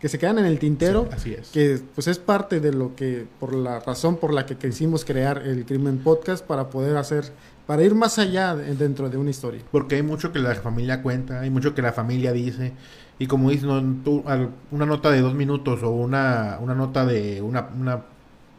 que 0.00 0.08
se 0.08 0.18
quedan 0.18 0.38
en 0.38 0.46
el 0.46 0.58
tintero, 0.58 1.08
así 1.12 1.34
es. 1.34 1.48
que 1.48 1.80
pues 1.94 2.06
es 2.06 2.18
parte 2.18 2.60
de 2.60 2.72
lo 2.72 2.94
que, 2.94 3.26
por 3.40 3.54
la 3.54 3.80
razón 3.80 4.16
por 4.16 4.32
la 4.32 4.46
que 4.46 4.56
quisimos 4.56 5.04
crear 5.04 5.38
el 5.38 5.64
Crimen 5.64 5.98
Podcast 5.98 6.44
para 6.44 6.70
poder 6.70 6.96
hacer, 6.96 7.32
para 7.66 7.82
ir 7.82 7.94
más 7.94 8.18
allá 8.18 8.54
dentro 8.54 9.10
de 9.10 9.16
una 9.16 9.30
historia. 9.30 9.60
Porque 9.72 9.96
hay 9.96 10.02
mucho 10.02 10.32
que 10.32 10.38
la 10.38 10.54
familia 10.54 11.02
cuenta, 11.02 11.40
hay 11.40 11.50
mucho 11.50 11.74
que 11.74 11.82
la 11.82 11.92
familia 11.92 12.32
dice, 12.32 12.74
y 13.18 13.26
como 13.26 13.50
dices, 13.50 13.64
una 13.64 14.86
nota 14.86 15.10
de 15.10 15.20
dos 15.20 15.34
minutos 15.34 15.82
o 15.82 15.90
una, 15.90 16.58
una 16.60 16.74
nota 16.74 17.04
de 17.04 17.42
una, 17.42 17.68
una, 17.78 17.96
de 17.96 18.02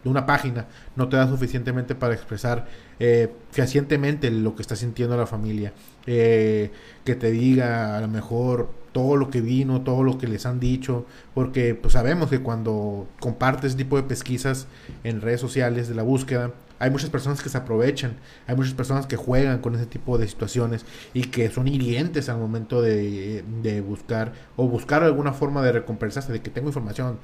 una 0.09 0.25
página 0.25 0.67
no 0.95 1.09
te 1.09 1.17
da 1.17 1.27
suficientemente 1.27 1.95
para 1.95 2.13
expresar 2.13 2.67
eh, 2.99 3.31
fehacientemente 3.51 4.29
lo 4.31 4.55
que 4.55 4.61
está 4.61 4.75
sintiendo 4.75 5.15
la 5.17 5.27
familia. 5.27 5.73
Eh, 6.05 6.71
que 7.05 7.15
te 7.15 7.31
diga 7.31 7.97
a 7.97 8.01
lo 8.01 8.07
mejor 8.07 8.71
todo 8.91 9.15
lo 9.15 9.29
que 9.29 9.41
vino, 9.41 9.81
todo 9.81 10.03
lo 10.03 10.17
que 10.17 10.27
les 10.27 10.45
han 10.45 10.59
dicho, 10.59 11.05
porque 11.33 11.75
pues 11.75 11.93
sabemos 11.93 12.29
que 12.29 12.39
cuando 12.41 13.07
compartes 13.19 13.69
ese 13.69 13.77
tipo 13.77 13.95
de 13.97 14.03
pesquisas 14.03 14.67
en 15.03 15.21
redes 15.21 15.41
sociales 15.41 15.87
de 15.87 15.95
la 15.95 16.03
búsqueda, 16.03 16.51
hay 16.79 16.89
muchas 16.89 17.09
personas 17.09 17.41
que 17.41 17.49
se 17.49 17.57
aprovechan, 17.57 18.17
hay 18.47 18.55
muchas 18.55 18.73
personas 18.73 19.05
que 19.05 19.17
juegan 19.17 19.59
con 19.59 19.75
ese 19.75 19.85
tipo 19.85 20.17
de 20.17 20.27
situaciones 20.27 20.85
y 21.13 21.23
que 21.23 21.49
son 21.49 21.67
hirientes 21.67 22.29
al 22.29 22.37
momento 22.37 22.81
de, 22.81 23.43
buscar 23.85 24.33
o 24.55 24.67
buscar 24.67 25.03
alguna 25.03 25.33
forma 25.33 25.61
de 25.61 25.73
recompensarse 25.73 26.31
de 26.31 26.41
que 26.41 26.49
tengo 26.49 26.69
información. 26.69 27.19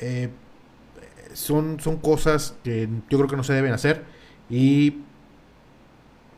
Eh, 0.00 0.28
son, 1.34 1.78
son 1.80 1.98
cosas 1.98 2.54
que 2.64 2.88
yo 3.10 3.18
creo 3.18 3.28
que 3.28 3.36
no 3.36 3.44
se 3.44 3.52
deben 3.52 3.72
hacer 3.72 4.04
y 4.48 5.02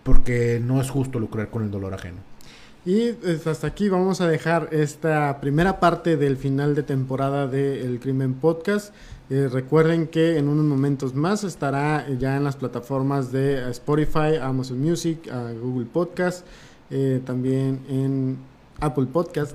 porque 0.03 0.61
no 0.63 0.81
es 0.81 0.91
justo 0.91 1.19
lucrar 1.19 1.51
con 1.51 1.63
el 1.63 1.71
dolor 1.71 1.95
ajeno. 1.95 2.19
Y 2.85 3.13
pues, 3.15 3.47
hasta 3.49 3.67
aquí 3.67 3.89
vamos 3.89 4.21
a 4.21 4.29
dejar 4.29 4.69
esta 4.71 5.41
primera 5.41 5.81
parte 5.81 6.17
del 6.17 6.37
final 6.37 6.77
de 6.77 6.85
temporada 6.85 7.49
de 7.49 7.99
Crimen 8.01 8.35
Podcast. 8.35 8.95
Eh, 9.29 9.49
recuerden 9.53 10.07
que 10.07 10.39
en 10.39 10.49
unos 10.49 10.65
momentos 10.65 11.13
más 11.13 11.43
estará 11.43 12.07
ya 12.17 12.37
en 12.37 12.45
las 12.45 12.55
plataformas 12.55 13.33
de 13.33 13.69
Spotify, 13.71 14.37
Amazon 14.41 14.81
Music, 14.81 15.29
Google 15.61 15.87
Podcast, 15.87 16.47
eh, 16.91 17.21
también 17.25 17.81
en 17.89 18.39
Apple 18.81 19.07
Podcast, 19.07 19.55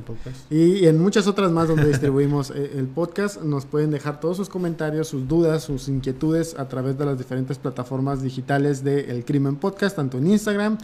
y 0.49 0.85
en 0.87 0.99
muchas 0.99 1.27
otras 1.27 1.51
más 1.51 1.67
donde 1.67 1.87
distribuimos 1.87 2.51
eh, 2.51 2.71
el 2.75 2.87
podcast. 2.87 3.41
Nos 3.41 3.65
pueden 3.65 3.91
dejar 3.91 4.19
todos 4.19 4.37
sus 4.37 4.49
comentarios, 4.49 5.07
sus 5.07 5.27
dudas, 5.27 5.63
sus 5.63 5.87
inquietudes 5.87 6.57
a 6.57 6.67
través 6.67 6.97
de 6.97 7.05
las 7.05 7.17
diferentes 7.17 7.57
plataformas 7.57 8.21
digitales 8.21 8.83
de 8.83 9.11
El 9.11 9.25
Crimen 9.25 9.57
Podcast, 9.57 9.95
tanto 9.95 10.17
en 10.17 10.27
Instagram, 10.27 10.77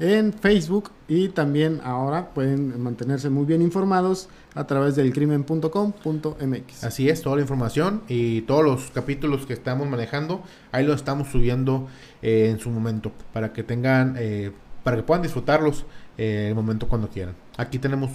en 0.00 0.32
Facebook 0.32 0.90
y 1.08 1.28
también 1.28 1.80
ahora 1.84 2.30
pueden 2.30 2.80
mantenerse 2.82 3.28
muy 3.28 3.44
bien 3.44 3.60
informados 3.60 4.28
a 4.54 4.66
través 4.66 4.96
del 4.96 5.12
crimen.com.mx. 5.12 6.84
Así 6.84 7.08
es, 7.08 7.22
toda 7.22 7.36
la 7.36 7.42
información 7.42 8.02
y 8.08 8.42
todos 8.42 8.64
los 8.64 8.90
capítulos 8.92 9.46
que 9.46 9.52
estamos 9.52 9.86
manejando, 9.88 10.42
ahí 10.72 10.86
los 10.86 10.96
estamos 10.96 11.28
subiendo 11.28 11.86
eh, 12.22 12.48
en 12.50 12.58
su 12.58 12.70
momento 12.70 13.12
para 13.32 13.52
que 13.52 13.62
tengan, 13.62 14.16
eh, 14.18 14.52
para 14.82 14.96
que 14.96 15.02
puedan 15.02 15.22
disfrutarlos 15.22 15.84
eh, 16.20 16.48
el 16.48 16.54
momento 16.54 16.86
cuando 16.86 17.08
quieran. 17.08 17.34
Aquí 17.56 17.78
tenemos 17.78 18.10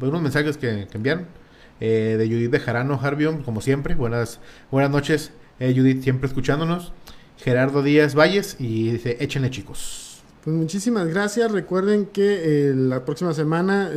unos 0.00 0.22
mensajes 0.22 0.56
que, 0.56 0.88
que 0.90 0.96
enviaron 0.96 1.26
de 1.78 2.26
Judith 2.28 2.50
de 2.50 2.58
Jarano 2.58 2.98
Harbion, 3.00 3.42
como 3.42 3.60
siempre. 3.60 3.94
Buenas, 3.94 4.40
buenas 4.70 4.90
noches, 4.90 5.32
Judith, 5.58 6.02
siempre 6.02 6.26
escuchándonos. 6.26 6.92
Gerardo 7.38 7.82
Díaz 7.82 8.14
Valles 8.14 8.56
y 8.58 8.90
dice, 8.92 9.18
échenle 9.20 9.50
chicos. 9.50 10.06
Pues 10.46 10.54
muchísimas 10.54 11.08
gracias. 11.08 11.50
Recuerden 11.50 12.06
que 12.06 12.70
eh, 12.70 12.72
la 12.72 13.04
próxima 13.04 13.34
semana, 13.34 13.90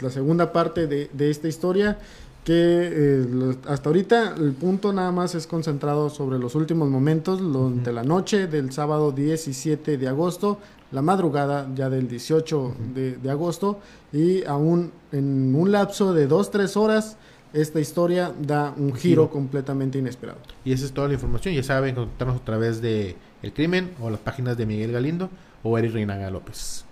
la 0.00 0.10
segunda 0.10 0.52
parte 0.52 0.86
de, 0.86 1.30
esta 1.30 1.48
historia, 1.48 1.98
que 2.44 2.52
eh, 2.54 3.56
hasta 3.66 3.88
ahorita 3.88 4.34
el 4.36 4.52
punto 4.52 4.92
nada 4.92 5.12
más 5.12 5.34
es 5.34 5.46
concentrado 5.46 6.10
sobre 6.10 6.38
los 6.38 6.54
últimos 6.56 6.90
momentos 6.90 7.40
de 7.82 7.90
la 7.92 8.04
noche 8.04 8.46
del 8.48 8.70
sábado 8.70 9.12
17 9.12 9.96
de 9.96 10.08
agosto, 10.08 10.58
la 10.94 11.02
madrugada 11.02 11.68
ya 11.74 11.90
del 11.90 12.06
18 12.06 12.76
de, 12.94 13.30
agosto 13.30 13.80
y 14.12 14.44
aún 14.44 14.92
en 15.10 15.52
un 15.54 15.72
lapso 15.72 16.14
de 16.14 16.28
2-3 16.28 16.76
horas 16.76 17.16
esta 17.52 17.80
historia 17.80 18.32
da 18.40 18.72
un, 18.76 18.94
giro, 18.94 19.28
completamente 19.28 19.98
inesperado. 19.98 20.38
Y 20.64 20.72
esa 20.72 20.86
es 20.86 20.92
toda 20.92 21.08
la 21.08 21.14
información. 21.14 21.52
Ya 21.54 21.64
saben, 21.64 21.96
contactarnos 21.96 22.40
a 22.40 22.44
través 22.44 22.80
de 22.80 23.16
El 23.42 23.52
Crimen 23.52 23.90
o 24.00 24.08
las 24.08 24.20
páginas 24.20 24.56
de 24.56 24.66
Miguel 24.66 24.92
Galindo 24.92 25.30
o 25.64 25.76
Eric 25.76 25.94
Reinaga 25.94 26.30
López. 26.30 26.84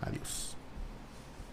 Adiós. 0.00 0.49